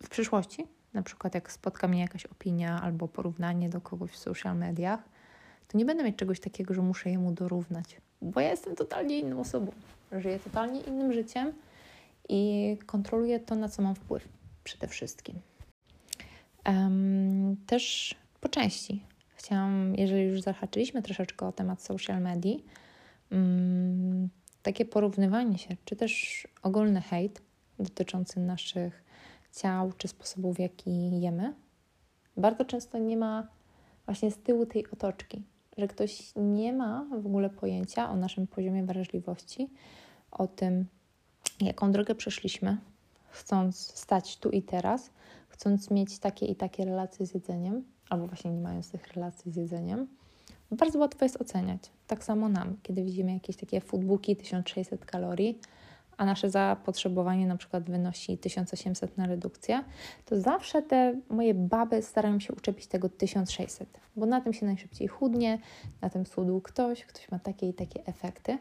w 0.02 0.08
przyszłości, 0.08 0.66
na 0.92 1.02
przykład 1.02 1.34
jak 1.34 1.52
spotka 1.52 1.88
mnie 1.88 2.00
jakaś 2.00 2.26
opinia 2.26 2.82
albo 2.82 3.08
porównanie 3.08 3.68
do 3.68 3.80
kogoś 3.80 4.10
w 4.10 4.16
social 4.16 4.56
mediach, 4.56 5.00
to 5.68 5.78
nie 5.78 5.84
będę 5.84 6.04
mieć 6.04 6.16
czegoś 6.16 6.40
takiego, 6.40 6.74
że 6.74 6.82
muszę 6.82 7.10
jemu 7.10 7.32
dorównać, 7.32 8.00
bo 8.22 8.40
ja 8.40 8.50
jestem 8.50 8.76
totalnie 8.76 9.18
inną 9.18 9.40
osobą. 9.40 9.72
Żyję 10.12 10.38
totalnie 10.38 10.80
innym 10.80 11.12
życiem 11.12 11.52
i 12.28 12.76
kontroluję 12.86 13.40
to, 13.40 13.54
na 13.54 13.68
co 13.68 13.82
mam 13.82 13.94
wpływ 13.94 14.28
przede 14.64 14.88
wszystkim. 14.88 15.40
Um, 16.66 17.56
też 17.66 18.14
po 18.40 18.48
części 18.48 19.11
chciałam, 19.42 19.94
jeżeli 19.94 20.24
już 20.24 20.40
zahaczyliśmy 20.40 21.02
troszeczkę 21.02 21.46
o 21.46 21.52
temat 21.52 21.82
social 21.82 22.22
media, 22.22 22.56
um, 23.30 24.28
takie 24.62 24.84
porównywanie 24.84 25.58
się, 25.58 25.76
czy 25.84 25.96
też 25.96 26.42
ogólny 26.62 27.00
hejt 27.00 27.42
dotyczący 27.78 28.40
naszych 28.40 29.04
ciał, 29.52 29.92
czy 29.98 30.08
sposobów, 30.08 30.56
w 30.56 30.58
jaki 30.58 31.20
jemy, 31.20 31.54
bardzo 32.36 32.64
często 32.64 32.98
nie 32.98 33.16
ma 33.16 33.48
właśnie 34.06 34.30
z 34.30 34.38
tyłu 34.38 34.66
tej 34.66 34.90
otoczki 34.90 35.42
że 35.78 35.88
ktoś 35.88 36.32
nie 36.36 36.72
ma 36.72 37.06
w 37.22 37.26
ogóle 37.26 37.50
pojęcia 37.50 38.10
o 38.10 38.16
naszym 38.16 38.46
poziomie 38.46 38.84
wrażliwości, 38.84 39.70
o 40.30 40.46
tym, 40.46 40.86
jaką 41.60 41.92
drogę 41.92 42.14
przeszliśmy, 42.14 42.76
chcąc 43.28 43.76
stać 43.78 44.38
tu 44.38 44.50
i 44.50 44.62
teraz, 44.62 45.10
chcąc 45.48 45.90
mieć 45.90 46.18
takie 46.18 46.46
i 46.46 46.56
takie 46.56 46.84
relacje 46.84 47.26
z 47.26 47.34
jedzeniem, 47.34 47.84
albo 48.12 48.26
właśnie 48.26 48.50
nie 48.50 48.60
mając 48.60 48.90
tych 48.90 49.12
relacji 49.12 49.52
z 49.52 49.56
jedzeniem. 49.56 50.06
Bardzo 50.70 50.98
łatwo 50.98 51.24
jest 51.24 51.40
oceniać. 51.40 51.90
Tak 52.06 52.24
samo 52.24 52.48
nam, 52.48 52.76
kiedy 52.82 53.04
widzimy 53.04 53.32
jakieś 53.32 53.56
takie 53.56 53.80
foodbooki 53.80 54.36
1600 54.36 55.04
kalorii, 55.04 55.58
a 56.16 56.24
nasze 56.24 56.50
zapotrzebowanie 56.50 57.46
na 57.46 57.56
przykład 57.56 57.90
wynosi 57.90 58.38
1800 58.38 59.18
na 59.18 59.26
redukcję, 59.26 59.84
to 60.24 60.40
zawsze 60.40 60.82
te 60.82 61.20
moje 61.30 61.54
baby 61.54 62.02
starają 62.02 62.40
się 62.40 62.54
uczepić 62.54 62.86
tego 62.86 63.08
1600, 63.08 64.00
bo 64.16 64.26
na 64.26 64.40
tym 64.40 64.52
się 64.52 64.66
najszybciej 64.66 65.08
chudnie, 65.08 65.58
na 66.00 66.10
tym 66.10 66.26
schudł 66.26 66.60
ktoś, 66.60 67.04
ktoś 67.04 67.30
ma 67.30 67.38
takie 67.38 67.68
i 67.68 67.74
takie 67.74 68.06
efekty, 68.06 68.58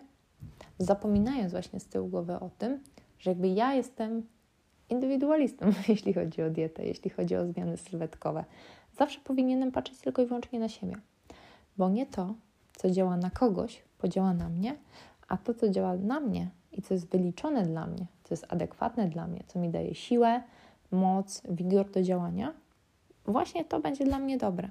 zapominając 0.79 1.51
właśnie 1.51 1.79
z 1.79 1.85
tyłu 1.85 2.07
głowy 2.07 2.33
o 2.33 2.49
tym, 2.57 2.79
że 3.19 3.31
jakby 3.31 3.47
ja 3.47 3.73
jestem 3.73 4.23
indywidualistą, 4.89 5.65
jeśli 5.87 6.13
chodzi 6.13 6.41
o 6.41 6.49
dietę, 6.49 6.85
jeśli 6.85 7.09
chodzi 7.09 7.35
o 7.35 7.45
zmiany 7.45 7.77
sylwetkowe. 7.77 8.45
Zawsze 8.97 9.19
powinienem 9.19 9.71
patrzeć 9.71 9.99
tylko 9.99 10.21
i 10.21 10.25
wyłącznie 10.25 10.59
na 10.59 10.69
siebie, 10.69 10.95
bo 11.77 11.89
nie 11.89 12.05
to, 12.05 12.33
co 12.75 12.91
działa 12.91 13.17
na 13.17 13.29
kogoś, 13.29 13.83
podziała 13.97 14.33
na 14.33 14.49
mnie, 14.49 14.75
a 15.27 15.37
to, 15.37 15.53
co 15.53 15.69
działa 15.69 15.95
na 15.95 16.19
mnie, 16.19 16.49
i 16.71 16.81
co 16.81 16.93
jest 16.93 17.07
wyliczone 17.07 17.63
dla 17.63 17.87
mnie, 17.87 18.05
co 18.23 18.33
jest 18.33 18.45
adekwatne 18.49 19.07
dla 19.07 19.27
mnie, 19.27 19.43
co 19.47 19.59
mi 19.59 19.69
daje 19.69 19.95
siłę, 19.95 20.43
moc, 20.91 21.41
wigor 21.49 21.91
do 21.91 22.01
działania, 22.01 22.53
właśnie 23.25 23.65
to 23.65 23.79
będzie 23.79 24.05
dla 24.05 24.19
mnie 24.19 24.37
dobre. 24.37 24.69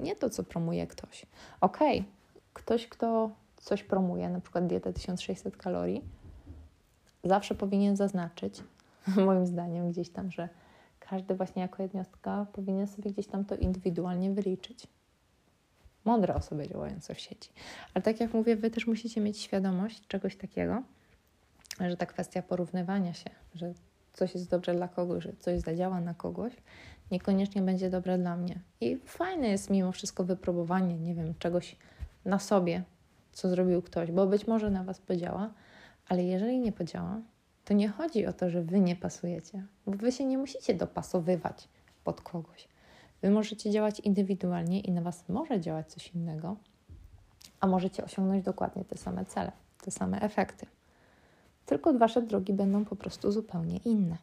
Nie 0.00 0.16
to, 0.16 0.30
co 0.30 0.44
promuje 0.44 0.86
ktoś. 0.86 1.26
Okej, 1.60 1.98
okay, 2.00 2.12
ktoś, 2.52 2.86
kto 2.88 3.30
coś 3.56 3.82
promuje, 3.82 4.28
na 4.28 4.40
przykład 4.40 4.66
dietę 4.66 4.92
1600 4.92 5.56
kalorii, 5.56 6.04
zawsze 7.24 7.54
powinien 7.54 7.96
zaznaczyć, 7.96 8.62
moim 9.26 9.46
zdaniem, 9.46 9.90
gdzieś 9.90 10.10
tam, 10.10 10.30
że 10.30 10.48
każdy 11.10 11.34
właśnie 11.34 11.62
jako 11.62 11.82
jednostka 11.82 12.46
powinien 12.52 12.86
sobie 12.86 13.10
gdzieś 13.10 13.26
tam 13.26 13.44
to 13.44 13.56
indywidualnie 13.56 14.30
wyliczyć. 14.30 14.86
Mądre 16.04 16.34
osoby 16.34 16.68
działające 16.68 17.14
w 17.14 17.20
sieci. 17.20 17.50
Ale 17.94 18.02
tak 18.02 18.20
jak 18.20 18.34
mówię, 18.34 18.56
Wy 18.56 18.70
też 18.70 18.86
musicie 18.86 19.20
mieć 19.20 19.38
świadomość 19.38 20.06
czegoś 20.06 20.36
takiego, 20.36 20.82
że 21.80 21.96
ta 21.96 22.06
kwestia 22.06 22.42
porównywania 22.42 23.14
się, 23.14 23.30
że 23.54 23.72
coś 24.12 24.34
jest 24.34 24.50
dobre 24.50 24.74
dla 24.74 24.88
kogoś, 24.88 25.24
że 25.24 25.32
coś 25.38 25.60
zadziała 25.60 26.00
na 26.00 26.14
kogoś, 26.14 26.52
niekoniecznie 27.10 27.62
będzie 27.62 27.90
dobre 27.90 28.18
dla 28.18 28.36
mnie. 28.36 28.60
I 28.80 28.96
fajne 28.96 29.48
jest 29.48 29.70
mimo 29.70 29.92
wszystko 29.92 30.24
wypróbowanie, 30.24 30.98
nie 30.98 31.14
wiem, 31.14 31.34
czegoś 31.38 31.76
na 32.24 32.38
sobie, 32.38 32.82
co 33.32 33.48
zrobił 33.48 33.82
ktoś, 33.82 34.10
bo 34.10 34.26
być 34.26 34.46
może 34.46 34.70
na 34.70 34.84
Was 34.84 35.00
podziała, 35.00 35.50
ale 36.08 36.24
jeżeli 36.24 36.58
nie 36.58 36.72
podziała, 36.72 37.20
to 37.70 37.74
nie 37.74 37.88
chodzi 37.88 38.26
o 38.26 38.32
to, 38.32 38.50
że 38.50 38.62
Wy 38.62 38.80
nie 38.80 38.96
pasujecie, 38.96 39.66
bo 39.86 39.92
Wy 39.92 40.12
się 40.12 40.24
nie 40.24 40.38
musicie 40.38 40.74
dopasowywać 40.74 41.68
pod 42.04 42.20
kogoś. 42.20 42.68
Wy 43.22 43.30
możecie 43.30 43.70
działać 43.70 44.00
indywidualnie 44.00 44.80
i 44.80 44.92
na 44.92 45.02
Was 45.02 45.28
może 45.28 45.60
działać 45.60 45.92
coś 45.92 46.08
innego, 46.14 46.56
a 47.60 47.66
możecie 47.66 48.04
osiągnąć 48.04 48.44
dokładnie 48.44 48.84
te 48.84 48.96
same 48.96 49.24
cele, 49.24 49.52
te 49.82 49.90
same 49.90 50.20
efekty 50.20 50.66
tylko 51.70 51.92
wasze 51.92 52.22
drogi 52.22 52.52
będą 52.52 52.84
po 52.84 52.96
prostu 52.96 53.32
zupełnie 53.32 53.76
inne. 53.76 54.16